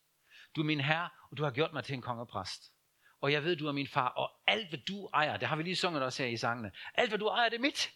Du 0.57 0.61
er 0.61 0.65
min 0.65 0.81
herre, 0.81 1.09
og 1.31 1.37
du 1.37 1.45
har 1.45 1.51
gjort 1.51 1.73
mig 1.73 1.85
til 1.85 1.95
en 1.95 2.03
kongepræst. 2.03 2.73
Og 3.21 3.33
jeg 3.33 3.45
ved, 3.45 3.57
du 3.57 3.69
er 3.69 3.73
min 3.73 3.87
far, 3.87 4.09
og 4.09 4.31
alt 4.47 4.69
hvad 4.69 4.79
du 4.79 5.09
ejer, 5.15 5.37
det 5.37 5.49
har 5.49 5.57
vi 5.57 5.62
lige 5.62 5.77
sunget 5.77 6.03
også 6.03 6.23
her 6.23 6.31
i 6.31 6.37
sangene, 6.37 6.73
alt 6.95 7.11
hvad 7.11 7.19
du 7.19 7.27
ejer, 7.27 7.49
det 7.49 7.57
er 7.57 7.61
mit. 7.61 7.91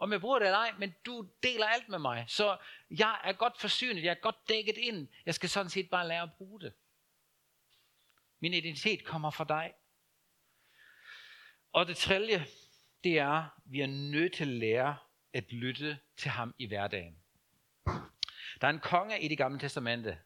Om 0.00 0.12
jeg 0.12 0.20
bruger 0.20 0.38
det 0.38 0.46
eller 0.46 0.58
ej, 0.58 0.72
men 0.78 0.94
du 1.06 1.28
deler 1.42 1.66
alt 1.66 1.88
med 1.88 1.98
mig. 1.98 2.24
Så 2.28 2.56
jeg 2.90 3.20
er 3.24 3.32
godt 3.32 3.60
forsynet, 3.60 4.04
jeg 4.04 4.10
er 4.10 4.20
godt 4.20 4.48
dækket 4.48 4.76
ind. 4.76 5.08
Jeg 5.26 5.34
skal 5.34 5.48
sådan 5.48 5.70
set 5.70 5.90
bare 5.90 6.08
lære 6.08 6.22
at 6.22 6.32
bruge 6.38 6.60
det. 6.60 6.72
Min 8.40 8.54
identitet 8.54 9.04
kommer 9.04 9.30
fra 9.30 9.44
dig. 9.44 9.72
Og 11.72 11.86
det 11.86 11.96
tredje, 11.96 12.46
det 13.04 13.18
er, 13.18 13.60
vi 13.64 13.80
er 13.80 13.86
nødt 13.86 14.34
til 14.34 14.44
at 14.44 14.48
lære 14.48 14.96
at 15.32 15.52
lytte 15.52 15.98
til 16.16 16.30
ham 16.30 16.54
i 16.58 16.66
hverdagen. 16.66 17.16
Der 18.60 18.66
er 18.66 18.70
en 18.70 18.80
konge 18.80 19.20
i 19.20 19.28
det 19.28 19.38
gamle 19.38 19.58
testamente. 19.58 20.18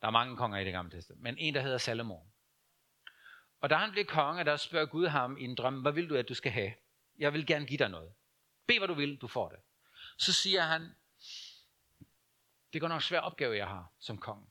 Der 0.00 0.06
er 0.06 0.10
mange 0.10 0.36
konger 0.36 0.58
i 0.58 0.64
det 0.64 0.72
gamle 0.72 0.90
testamente. 0.90 1.22
Men 1.22 1.38
en, 1.38 1.54
der 1.54 1.60
hedder 1.60 1.78
Salomon. 1.78 2.32
Og 3.60 3.70
da 3.70 3.74
han 3.74 3.90
blev 3.90 4.04
konge, 4.04 4.44
der 4.44 4.56
spørger 4.56 4.86
Gud 4.86 5.06
ham 5.06 5.36
i 5.36 5.44
en 5.44 5.54
drøm, 5.54 5.82
hvad 5.82 5.92
vil 5.92 6.08
du, 6.08 6.16
at 6.16 6.28
du 6.28 6.34
skal 6.34 6.52
have? 6.52 6.74
Jeg 7.18 7.32
vil 7.32 7.46
gerne 7.46 7.66
give 7.66 7.78
dig 7.78 7.88
noget. 7.88 8.12
Be, 8.66 8.78
hvad 8.78 8.88
du 8.88 8.94
vil, 8.94 9.16
du 9.16 9.26
får 9.26 9.48
det. 9.48 9.58
Så 10.18 10.32
siger 10.32 10.62
han, 10.62 10.94
det 12.72 12.80
går 12.80 12.88
nok 12.88 13.02
svær 13.02 13.20
opgave, 13.20 13.56
jeg 13.56 13.68
har 13.68 13.92
som 13.98 14.18
konge. 14.18 14.46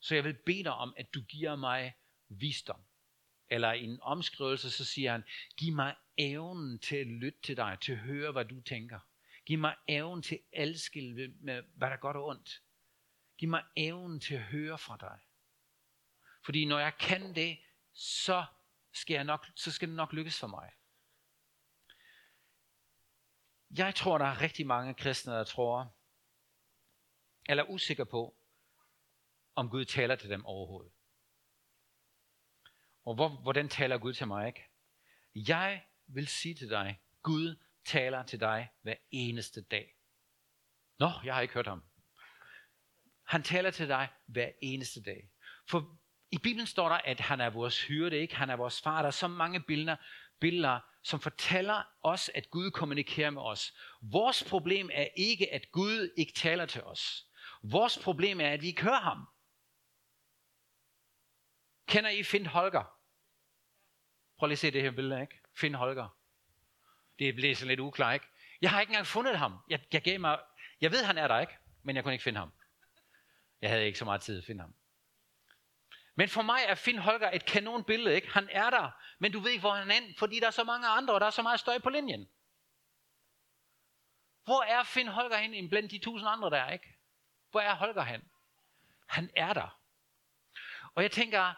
Så 0.00 0.14
jeg 0.14 0.24
vil 0.24 0.34
bede 0.46 0.64
dig 0.64 0.72
om, 0.72 0.94
at 0.96 1.14
du 1.14 1.22
giver 1.22 1.56
mig 1.56 1.96
visdom. 2.28 2.80
Eller 3.48 3.72
i 3.72 3.84
en 3.84 3.98
omskrivelse, 4.02 4.70
så 4.70 4.84
siger 4.84 5.12
han, 5.12 5.24
giv 5.56 5.74
mig 5.74 5.94
evnen 6.16 6.78
til 6.78 6.96
at 6.96 7.06
lytte 7.06 7.38
til 7.42 7.56
dig, 7.56 7.78
til 7.80 7.92
at 7.92 7.98
høre, 7.98 8.32
hvad 8.32 8.44
du 8.44 8.60
tænker. 8.60 8.98
Giv 9.46 9.58
mig 9.58 9.76
evnen 9.88 10.22
til 10.22 10.34
at 10.34 10.62
elske 10.62 11.00
med, 11.40 11.62
hvad 11.62 11.88
der 11.88 11.96
er 11.96 12.00
godt 12.00 12.16
og 12.16 12.26
ondt. 12.26 12.62
Giv 13.38 13.48
mig 13.48 13.64
evnen 13.76 14.20
til 14.20 14.34
at 14.34 14.42
høre 14.42 14.78
fra 14.78 14.96
dig. 15.00 15.18
Fordi 16.44 16.64
når 16.64 16.78
jeg 16.78 16.98
kan 16.98 17.34
det, 17.34 17.58
så 17.92 18.44
skal, 18.92 19.14
jeg 19.14 19.24
nok, 19.24 19.46
så 19.54 19.72
skal 19.72 19.88
det 19.88 19.96
nok 19.96 20.12
lykkes 20.12 20.40
for 20.40 20.46
mig. 20.46 20.70
Jeg 23.78 23.94
tror, 23.94 24.18
der 24.18 24.24
er 24.24 24.40
rigtig 24.40 24.66
mange 24.66 24.94
kristne, 24.94 25.32
der 25.32 25.44
tror, 25.44 25.96
eller 27.48 27.64
er 27.64 27.68
usikre 27.68 28.06
på, 28.06 28.36
om 29.54 29.70
Gud 29.70 29.84
taler 29.84 30.16
til 30.16 30.30
dem 30.30 30.46
overhovedet. 30.46 30.92
Og 33.04 33.14
hvor, 33.14 33.28
hvordan 33.28 33.68
taler 33.68 33.98
Gud 33.98 34.12
til 34.12 34.26
mig, 34.26 34.46
ikke? 34.46 34.64
Jeg 35.34 35.84
vil 36.06 36.26
sige 36.26 36.54
til 36.54 36.70
dig, 36.70 37.00
Gud 37.22 37.56
taler 37.84 38.22
til 38.22 38.40
dig 38.40 38.68
hver 38.82 38.94
eneste 39.10 39.62
dag. 39.62 39.96
Nå, 40.98 41.10
jeg 41.24 41.34
har 41.34 41.40
ikke 41.40 41.54
hørt 41.54 41.66
ham. 41.66 41.84
Han 43.24 43.42
taler 43.42 43.70
til 43.70 43.88
dig 43.88 44.08
hver 44.26 44.52
eneste 44.62 45.02
dag. 45.02 45.30
For 45.68 45.98
i 46.30 46.38
Bibelen 46.38 46.66
står 46.66 46.88
der, 46.88 46.96
at 46.96 47.20
han 47.20 47.40
er 47.40 47.50
vores 47.50 47.82
hyrde, 47.82 48.16
ikke? 48.16 48.36
Han 48.36 48.50
er 48.50 48.56
vores 48.56 48.82
far. 48.82 49.02
Der 49.02 49.06
er 49.06 49.10
så 49.10 49.28
mange 49.28 49.62
billeder, 49.62 49.96
billeder, 50.40 50.80
som 51.06 51.20
fortæller 51.20 51.82
os, 52.02 52.30
at 52.34 52.50
Gud 52.50 52.70
kommunikerer 52.70 53.30
med 53.30 53.42
os. 53.42 53.74
Vores 54.00 54.44
problem 54.44 54.90
er 54.92 55.08
ikke, 55.16 55.54
at 55.54 55.72
Gud 55.72 56.12
ikke 56.16 56.32
taler 56.32 56.66
til 56.66 56.82
os. 56.82 57.26
Vores 57.62 57.98
problem 57.98 58.40
er, 58.40 58.50
at 58.50 58.62
vi 58.62 58.66
ikke 58.66 58.82
hører 58.82 59.00
ham. 59.00 59.28
Kender 61.88 62.10
I 62.10 62.22
Finn 62.22 62.46
Holger? 62.46 62.84
Prøv 64.38 64.46
lige 64.46 64.54
at 64.54 64.58
se 64.58 64.70
det 64.70 64.82
her 64.82 64.90
billede, 64.90 65.20
ikke? 65.20 65.40
Finn 65.54 65.74
Holger. 65.74 66.08
Det 67.18 67.34
blev 67.34 67.54
sådan 67.54 67.68
lidt 67.68 67.80
uklar, 67.80 68.12
ikke? 68.12 68.26
Jeg 68.60 68.70
har 68.70 68.80
ikke 68.80 68.90
engang 68.90 69.06
fundet 69.06 69.38
ham. 69.38 69.58
Jeg, 69.70 69.80
jeg 69.92 70.02
gav 70.02 70.20
mig... 70.20 70.40
Jeg 70.80 70.92
ved, 70.92 71.04
han 71.04 71.18
er 71.18 71.28
der, 71.28 71.40
ikke? 71.40 71.52
Men 71.82 71.96
jeg 71.96 72.04
kunne 72.04 72.14
ikke 72.14 72.24
finde 72.24 72.38
ham. 72.38 72.52
Jeg 73.60 73.70
havde 73.70 73.86
ikke 73.86 73.98
så 73.98 74.04
meget 74.04 74.20
tid 74.20 74.34
til 74.34 74.40
at 74.40 74.46
finde 74.46 74.60
ham. 74.60 74.74
Men 76.18 76.28
for 76.28 76.42
mig 76.42 76.60
er 76.66 76.74
Finn 76.74 76.98
Holger 76.98 77.30
et 77.30 77.44
kanonbillede, 77.44 78.14
ikke? 78.14 78.28
Han 78.28 78.48
er 78.52 78.70
der, 78.70 78.90
men 79.18 79.32
du 79.32 79.40
ved 79.40 79.50
ikke, 79.50 79.60
hvor 79.60 79.74
han 79.74 79.90
er, 79.90 80.14
fordi 80.18 80.40
der 80.40 80.46
er 80.46 80.50
så 80.50 80.64
mange 80.64 80.86
andre, 80.86 81.14
og 81.14 81.20
der 81.20 81.26
er 81.26 81.30
så 81.30 81.42
meget 81.42 81.60
støj 81.60 81.78
på 81.78 81.90
linjen. 81.90 82.28
Hvor 84.44 84.62
er 84.62 84.82
Finn 84.82 85.08
Holger 85.08 85.36
hen 85.36 85.68
blandt 85.68 85.90
de 85.90 85.98
tusind 85.98 86.28
andre 86.28 86.50
der, 86.50 86.70
ikke? 86.70 86.94
Hvor 87.50 87.60
er 87.60 87.74
Holger 87.74 88.02
hen? 88.02 88.22
Han 89.06 89.30
er 89.36 89.52
der. 89.52 89.80
Og 90.94 91.02
jeg 91.02 91.12
tænker, 91.12 91.54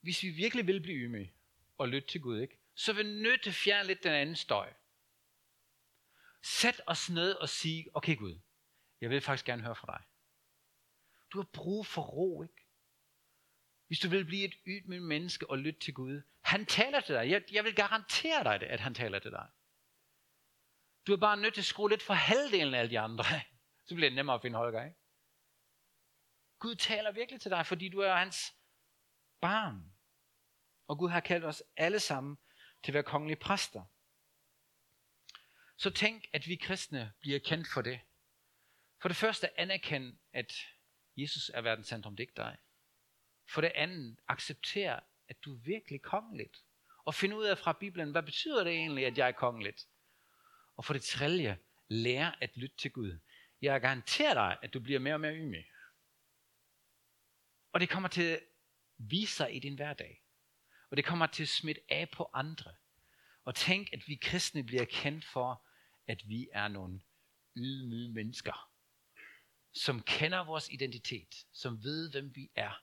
hvis 0.00 0.22
vi 0.22 0.28
virkelig 0.28 0.66
vil 0.66 0.80
blive 0.80 0.96
ydmyge 0.96 1.34
og 1.78 1.88
lytte 1.88 2.08
til 2.08 2.20
Gud, 2.20 2.40
ikke? 2.40 2.60
så 2.74 2.92
er 2.92 2.96
vi 2.96 3.02
nødt 3.02 3.42
til 3.42 3.50
at 3.50 3.54
fjerne 3.54 3.86
lidt 3.86 4.02
den 4.02 4.12
anden 4.12 4.36
støj. 4.36 4.72
Sæt 6.42 6.80
os 6.86 7.10
ned 7.10 7.32
og 7.34 7.48
sige, 7.48 7.90
okay 7.94 8.16
Gud, 8.16 8.40
jeg 9.00 9.10
vil 9.10 9.20
faktisk 9.20 9.46
gerne 9.46 9.62
høre 9.62 9.76
fra 9.76 9.98
dig. 9.98 10.06
Du 11.32 11.38
har 11.38 11.48
brug 11.52 11.86
for 11.86 12.02
ro, 12.02 12.42
ikke? 12.42 12.59
Hvis 13.90 14.00
du 14.00 14.08
vil 14.08 14.24
blive 14.24 14.44
et 14.44 14.54
ydmygt 14.66 15.02
menneske 15.02 15.50
og 15.50 15.58
lytte 15.58 15.80
til 15.80 15.94
Gud. 15.94 16.22
Han 16.40 16.66
taler 16.66 17.00
til 17.00 17.14
dig. 17.14 17.30
Jeg, 17.30 17.42
jeg 17.52 17.64
vil 17.64 17.74
garantere 17.74 18.44
dig 18.44 18.60
det, 18.60 18.66
at 18.66 18.80
han 18.80 18.94
taler 18.94 19.18
til 19.18 19.30
dig. 19.30 19.48
Du 21.06 21.12
er 21.12 21.16
bare 21.16 21.36
nødt 21.36 21.54
til 21.54 21.60
at 21.60 21.64
skrue 21.64 21.90
lidt 21.90 22.02
for 22.02 22.14
halvdelen 22.14 22.74
af 22.74 22.78
alle 22.78 22.90
de 22.90 23.00
andre. 23.00 23.24
Så 23.86 23.94
bliver 23.94 24.10
det 24.10 24.16
nemmere 24.16 24.34
at 24.34 24.42
finde 24.42 24.56
Holger, 24.56 24.84
ikke? 24.84 24.96
Gud 26.58 26.74
taler 26.74 27.12
virkelig 27.12 27.40
til 27.40 27.50
dig, 27.50 27.66
fordi 27.66 27.88
du 27.88 27.98
er 27.98 28.14
hans 28.14 28.54
barn. 29.40 29.92
Og 30.86 30.98
Gud 30.98 31.10
har 31.10 31.20
kaldt 31.20 31.44
os 31.44 31.62
alle 31.76 32.00
sammen 32.00 32.38
til 32.82 32.90
at 32.90 32.94
være 32.94 33.02
kongelige 33.02 33.40
præster. 33.40 33.84
Så 35.76 35.90
tænk, 35.90 36.24
at 36.32 36.46
vi 36.46 36.56
kristne 36.56 37.12
bliver 37.20 37.38
kendt 37.38 37.68
for 37.68 37.82
det. 37.82 38.00
For 39.00 39.08
det 39.08 39.16
første 39.16 39.60
anerkend, 39.60 40.18
at 40.32 40.52
Jesus 41.16 41.50
er 41.54 41.60
verdens 41.60 41.86
centrum, 41.86 42.16
det 42.16 42.22
er 42.22 42.28
ikke 42.28 42.36
dig. 42.36 42.58
For 43.50 43.60
det 43.60 43.72
andet, 43.74 44.16
accepter, 44.28 45.00
at 45.28 45.44
du 45.44 45.54
er 45.54 45.58
virkelig 45.58 46.02
kongeligt. 46.02 46.64
Og 47.04 47.14
finde 47.14 47.36
ud 47.36 47.44
af 47.44 47.58
fra 47.58 47.72
Bibelen, 47.72 48.10
hvad 48.10 48.22
betyder 48.22 48.64
det 48.64 48.72
egentlig, 48.72 49.06
at 49.06 49.18
jeg 49.18 49.28
er 49.28 49.32
kongeligt? 49.32 49.88
Og 50.76 50.84
for 50.84 50.92
det 50.92 51.02
tredje, 51.02 51.58
lære 51.88 52.42
at 52.42 52.56
lytte 52.56 52.76
til 52.76 52.90
Gud. 52.90 53.18
Jeg 53.62 53.80
garanterer 53.80 54.34
dig, 54.34 54.58
at 54.62 54.74
du 54.74 54.80
bliver 54.80 55.00
mere 55.00 55.14
og 55.14 55.20
mere 55.20 55.36
ydmyg. 55.36 55.66
Og 57.72 57.80
det 57.80 57.88
kommer 57.88 58.08
til 58.08 58.22
at 58.22 58.40
vise 58.98 59.34
sig 59.34 59.56
i 59.56 59.58
din 59.58 59.74
hverdag. 59.74 60.22
Og 60.90 60.96
det 60.96 61.04
kommer 61.04 61.26
til 61.26 61.42
at 61.42 61.48
smitte 61.48 61.82
af 61.88 62.10
på 62.10 62.30
andre. 62.32 62.74
Og 63.44 63.54
tænk, 63.54 63.92
at 63.92 64.08
vi 64.08 64.14
kristne 64.14 64.64
bliver 64.64 64.84
kendt 64.84 65.24
for, 65.24 65.66
at 66.06 66.28
vi 66.28 66.48
er 66.52 66.68
nogle 66.68 67.00
ydmyge 67.56 68.12
mennesker, 68.12 68.70
som 69.72 70.02
kender 70.02 70.44
vores 70.44 70.68
identitet, 70.68 71.34
som 71.52 71.84
ved, 71.84 72.10
hvem 72.10 72.34
vi 72.34 72.50
er, 72.54 72.82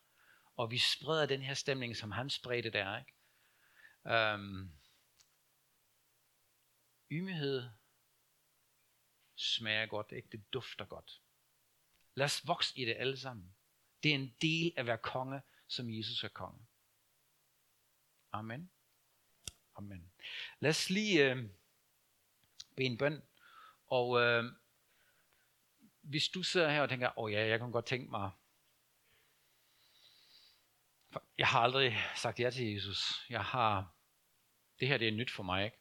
og 0.57 0.71
vi 0.71 0.77
spreder 0.77 1.25
den 1.25 1.41
her 1.41 1.53
stemning, 1.53 1.97
som 1.97 2.11
han 2.11 2.29
spredte 2.29 2.69
der. 2.69 2.97
Ikke? 2.97 3.13
Øhm, 4.07 4.71
ymighed 7.11 7.69
smager 9.35 9.85
godt, 9.85 10.11
ikke? 10.11 10.29
det 10.31 10.53
dufter 10.53 10.85
godt. 10.85 11.21
Lad 12.15 12.25
os 12.25 12.47
vokse 12.47 12.79
i 12.79 12.85
det 12.85 12.95
alle 12.97 13.17
sammen. 13.17 13.55
Det 14.03 14.11
er 14.11 14.15
en 14.15 14.35
del 14.41 14.73
af 14.75 14.79
at 14.79 14.85
være 14.85 14.97
konge, 14.97 15.41
som 15.67 15.93
Jesus 15.93 16.23
er 16.23 16.27
konge. 16.27 16.67
Amen. 18.31 18.71
Amen. 19.75 20.11
Lad 20.59 20.69
os 20.69 20.89
lige 20.89 21.31
øh, 21.31 21.49
bede 22.75 22.87
en 22.87 22.97
bøn. 22.97 23.23
Og 23.87 24.21
øh, 24.21 24.43
hvis 26.01 26.29
du 26.29 26.43
sidder 26.43 26.69
her 26.69 26.81
og 26.81 26.89
tænker, 26.89 27.07
åh 27.07 27.23
oh 27.23 27.31
ja, 27.31 27.47
jeg 27.47 27.59
kan 27.59 27.71
godt 27.71 27.85
tænke 27.85 28.11
mig, 28.11 28.31
jeg 31.37 31.47
har 31.47 31.59
aldrig 31.59 31.97
sagt 32.15 32.39
ja 32.39 32.49
til 32.49 32.73
Jesus. 32.73 33.25
Jeg 33.29 33.43
har, 33.43 33.95
det 34.79 34.87
her 34.87 34.97
det 34.97 35.07
er 35.07 35.11
nyt 35.11 35.31
for 35.31 35.43
mig, 35.43 35.65
ikke? 35.65 35.77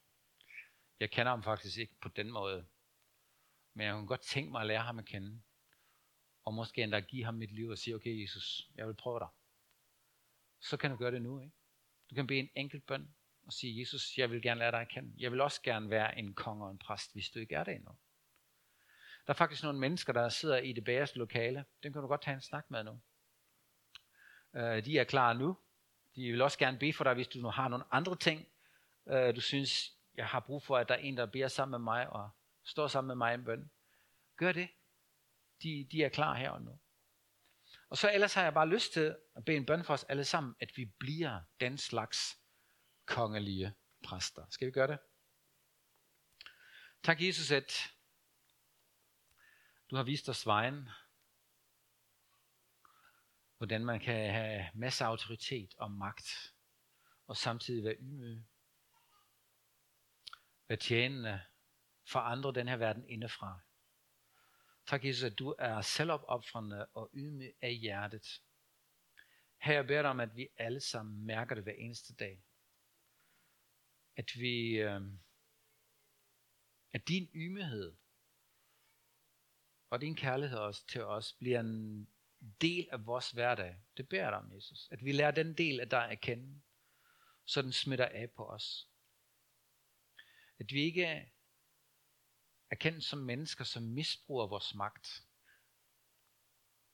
Jeg 1.01 1.11
kender 1.11 1.31
ham 1.33 1.43
faktisk 1.43 1.79
ikke 1.79 1.95
på 2.01 2.09
den 2.09 2.31
måde. 2.31 2.67
Men 3.75 3.87
jeg 3.87 3.95
kunne 3.95 4.07
godt 4.07 4.21
tænke 4.21 4.51
mig 4.51 4.61
at 4.61 4.67
lære 4.67 4.83
ham 4.83 4.99
at 4.99 5.05
kende. 5.05 5.43
Og 6.45 6.55
måske 6.55 6.83
endda 6.83 7.01
give 7.01 7.25
ham 7.25 7.35
mit 7.35 7.51
liv 7.51 7.69
og 7.69 7.79
sige, 7.79 7.95
okay 7.95 8.23
Jesus, 8.23 8.71
jeg 8.75 8.87
vil 8.87 8.95
prøve 8.95 9.19
dig. 9.19 9.29
Så 10.61 10.77
kan 10.77 10.91
du 10.91 10.97
gøre 10.97 11.11
det 11.11 11.23
nu, 11.23 11.41
ikke? 11.41 11.55
Du 12.11 12.15
kan 12.15 12.27
bede 12.27 12.39
en 12.39 12.51
enkelt 12.55 12.87
bøn 12.87 13.15
og 13.47 13.53
sige, 13.53 13.81
Jesus, 13.81 14.19
jeg 14.19 14.31
vil 14.31 14.43
gerne 14.43 14.59
lære 14.59 14.71
dig 14.71 14.81
at 14.81 14.89
kende. 14.89 15.15
Jeg 15.19 15.33
vil 15.33 15.41
også 15.41 15.63
gerne 15.63 15.91
være 15.91 16.19
en 16.19 16.35
konge 16.35 16.65
og 16.65 16.71
en 16.71 16.79
præst, 16.79 17.13
hvis 17.13 17.31
du 17.31 17.39
ikke 17.39 17.55
er 17.55 17.65
det 17.65 17.75
endnu. 17.75 17.93
Der 19.27 19.33
er 19.33 19.37
faktisk 19.37 19.63
nogle 19.63 19.79
mennesker, 19.79 20.13
der 20.13 20.29
sidder 20.29 20.57
i 20.57 20.73
det 20.73 20.85
bagerste 20.85 21.19
lokale. 21.19 21.65
Dem 21.83 21.93
kan 21.93 22.03
du 22.03 22.09
godt 22.09 22.23
tage 22.23 22.35
en 22.35 22.41
snak 22.41 22.71
med 22.71 22.85
nu. 22.85 23.01
Øh, 24.57 24.85
de 24.85 24.99
er 24.99 25.05
klar 25.05 25.33
nu. 25.33 25.57
De 26.15 26.31
vil 26.31 26.43
også 26.43 26.59
gerne 26.59 26.79
bede 26.79 26.93
for 26.93 27.05
dig, 27.05 27.15
hvis 27.15 27.29
du 27.29 27.39
nu 27.39 27.51
har 27.51 27.69
nogle 27.69 27.85
andre 27.91 28.17
ting, 28.17 28.49
øh, 29.07 29.37
du 29.37 29.41
synes, 29.41 29.93
jeg 30.15 30.27
har 30.27 30.41
brug 30.41 30.63
for, 30.63 30.77
at 30.77 30.89
der 30.89 30.95
er 30.95 30.99
en, 30.99 31.17
der 31.17 31.27
beder 31.27 31.49
sammen 31.49 31.71
med 31.71 31.79
mig 31.79 32.09
og 32.09 32.31
står 32.65 32.87
sammen 32.87 33.09
med 33.09 33.17
mig 33.17 33.33
i 33.33 33.35
en 33.35 33.45
bøn. 33.45 33.71
Gør 34.37 34.53
det. 34.53 34.69
De, 35.63 35.89
de 35.93 36.03
er 36.03 36.09
klar 36.09 36.35
her 36.35 36.51
og 36.51 36.63
nu. 36.63 36.79
Og 37.89 37.97
så 37.97 38.13
ellers 38.13 38.35
har 38.35 38.43
jeg 38.43 38.55
bare 38.55 38.69
lyst 38.69 38.93
til 38.93 39.17
at 39.37 39.45
bede 39.45 39.57
en 39.57 39.67
bøn 39.67 39.85
for 39.85 39.95
os 39.95 40.05
alle 40.05 40.25
sammen, 40.25 40.55
at 40.61 40.77
vi 40.77 40.85
bliver 40.85 41.41
den 41.61 41.79
slags 41.79 42.39
kongelige 43.07 43.75
præster. 44.05 44.47
Skal 44.51 44.67
vi 44.67 44.73
gøre 44.73 44.87
det? 44.87 44.99
Tak 47.03 47.23
Jesus, 47.23 47.51
at 47.51 47.73
du 49.91 49.97
har 49.97 50.03
vist 50.03 50.29
os 50.29 50.47
vejen, 50.47 50.89
hvordan 53.59 53.85
man 53.85 54.01
kan 54.01 54.33
have 54.33 54.71
masser 54.75 55.05
af 55.05 55.09
autoritet 55.09 55.75
og 55.79 55.91
magt, 55.91 56.55
og 57.27 57.37
samtidig 57.37 57.85
være 57.85 57.97
ydmyg. 57.99 58.45
Være 60.69 60.79
tjenende, 60.79 61.43
forandre 62.09 62.53
den 62.53 62.69
her 62.69 62.77
verden 62.77 63.09
indefra. 63.09 63.61
Tak 64.87 65.05
Jesus, 65.05 65.23
at 65.23 65.39
du 65.39 65.55
er 65.59 65.81
selvopoffrende 65.81 66.87
og 66.87 67.11
ydmyg 67.15 67.55
af 67.61 67.75
hjertet. 67.75 68.43
Her 69.63 69.75
jeg 69.75 69.87
beder 69.87 70.03
dig 70.03 70.11
om, 70.11 70.21
at 70.21 70.37
vi 70.37 70.49
alle 70.57 70.81
sammen 70.81 71.27
mærker 71.27 71.55
det 71.55 71.65
hver 71.65 71.73
eneste 71.73 72.15
dag. 72.15 72.45
At 74.17 74.31
vi, 74.35 74.79
øh, 74.79 75.01
at 76.93 77.09
din 77.09 77.31
ydmyghed 77.35 77.97
og 79.91 80.01
din 80.01 80.17
kærlighed 80.17 80.59
også 80.59 80.87
til 80.87 81.05
os 81.05 81.33
bliver 81.33 81.61
en 81.61 82.09
del 82.61 82.89
af 82.93 83.07
vores 83.07 83.31
hverdag. 83.31 83.77
Det 83.97 84.09
beder 84.09 84.23
jeg 84.23 84.33
dig 84.33 84.39
om, 84.39 84.53
Jesus. 84.53 84.89
At 84.91 85.05
vi 85.05 85.13
lærer 85.13 85.31
den 85.31 85.55
del 85.55 85.81
af 85.81 85.89
dig 85.89 86.11
at 86.11 86.21
kende, 86.21 86.61
så 87.45 87.63
den 87.63 87.73
smitter 87.73 88.07
af 88.09 88.31
på 88.31 88.47
os. 88.47 88.89
At 90.59 90.73
vi 90.73 90.81
ikke 90.81 91.33
er 92.71 92.77
kendt 92.77 93.05
som 93.05 93.19
mennesker, 93.19 93.65
som 93.65 93.83
misbruger 93.83 94.47
vores 94.47 94.75
magt 94.75 95.23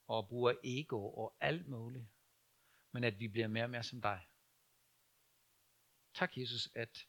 og 0.07 0.29
bruger 0.29 0.55
ego 0.65 1.13
og 1.15 1.37
alt 1.41 1.69
muligt, 1.69 2.07
men 2.93 3.05
at 3.05 3.19
vi 3.19 3.29
bliver 3.29 3.49
mere 3.49 3.65
og 3.65 3.71
mere 3.71 3.83
som 3.83 4.03
dig. 4.03 4.29
Tak, 6.15 6.39
Jesus, 6.39 6.69
at 6.75 7.07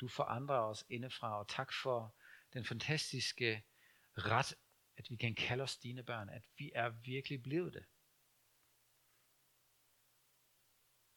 du 0.00 0.08
forandrer 0.08 0.56
os 0.56 0.84
indefra, 0.88 1.38
og 1.38 1.48
tak 1.48 1.72
for 1.82 2.16
den 2.52 2.64
fantastiske 2.64 3.64
ret, 4.16 4.54
at 4.96 5.10
vi 5.10 5.16
kan 5.16 5.34
kalde 5.34 5.62
os 5.62 5.76
dine 5.76 6.02
børn, 6.02 6.28
at 6.28 6.44
vi 6.58 6.72
er 6.74 6.88
virkelig 6.88 7.42
blevet 7.42 7.72
det. 7.72 7.84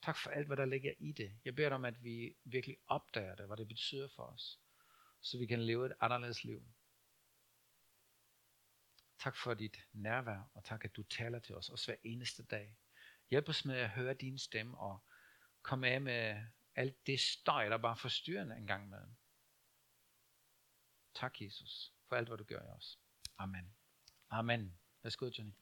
Tak 0.01 0.17
for 0.17 0.29
alt, 0.29 0.47
hvad 0.47 0.57
der 0.57 0.65
ligger 0.65 0.93
i 0.99 1.11
det. 1.11 1.39
Jeg 1.45 1.55
beder 1.55 1.69
dig 1.69 1.75
om, 1.75 1.85
at 1.85 2.03
vi 2.03 2.37
virkelig 2.43 2.77
opdager 2.87 3.35
det, 3.35 3.47
hvad 3.47 3.57
det 3.57 3.67
betyder 3.67 4.07
for 4.07 4.23
os, 4.23 4.59
så 5.21 5.37
vi 5.37 5.45
kan 5.45 5.61
leve 5.61 5.85
et 5.85 5.93
anderledes 5.99 6.43
liv. 6.43 6.67
Tak 9.19 9.35
for 9.37 9.53
dit 9.53 9.77
nærvær, 9.93 10.51
og 10.53 10.63
tak, 10.63 10.85
at 10.85 10.95
du 10.95 11.03
taler 11.03 11.39
til 11.39 11.55
os, 11.55 11.69
også 11.69 11.87
hver 11.87 11.97
eneste 12.03 12.43
dag. 12.43 12.77
Hjælp 13.29 13.49
os 13.49 13.65
med 13.65 13.75
at 13.75 13.89
høre 13.89 14.13
din 14.13 14.37
stemme, 14.37 14.77
og 14.77 15.05
komme 15.61 15.87
af 15.87 16.01
med 16.01 16.43
alt 16.75 17.07
det 17.07 17.19
støj, 17.19 17.69
der 17.69 17.77
bare 17.77 17.97
forstyrrer 17.97 18.55
en 18.55 18.67
gang 18.67 18.89
med. 18.89 19.07
Tak, 21.13 21.41
Jesus, 21.41 21.93
for 22.07 22.15
alt, 22.15 22.27
hvad 22.27 22.37
du 22.37 22.43
gør 22.43 22.61
i 22.61 22.69
os. 22.69 22.99
Amen. 23.39 23.65
Amen. 24.29 24.73
Værsgo, 25.03 25.29
Johnny. 25.29 25.53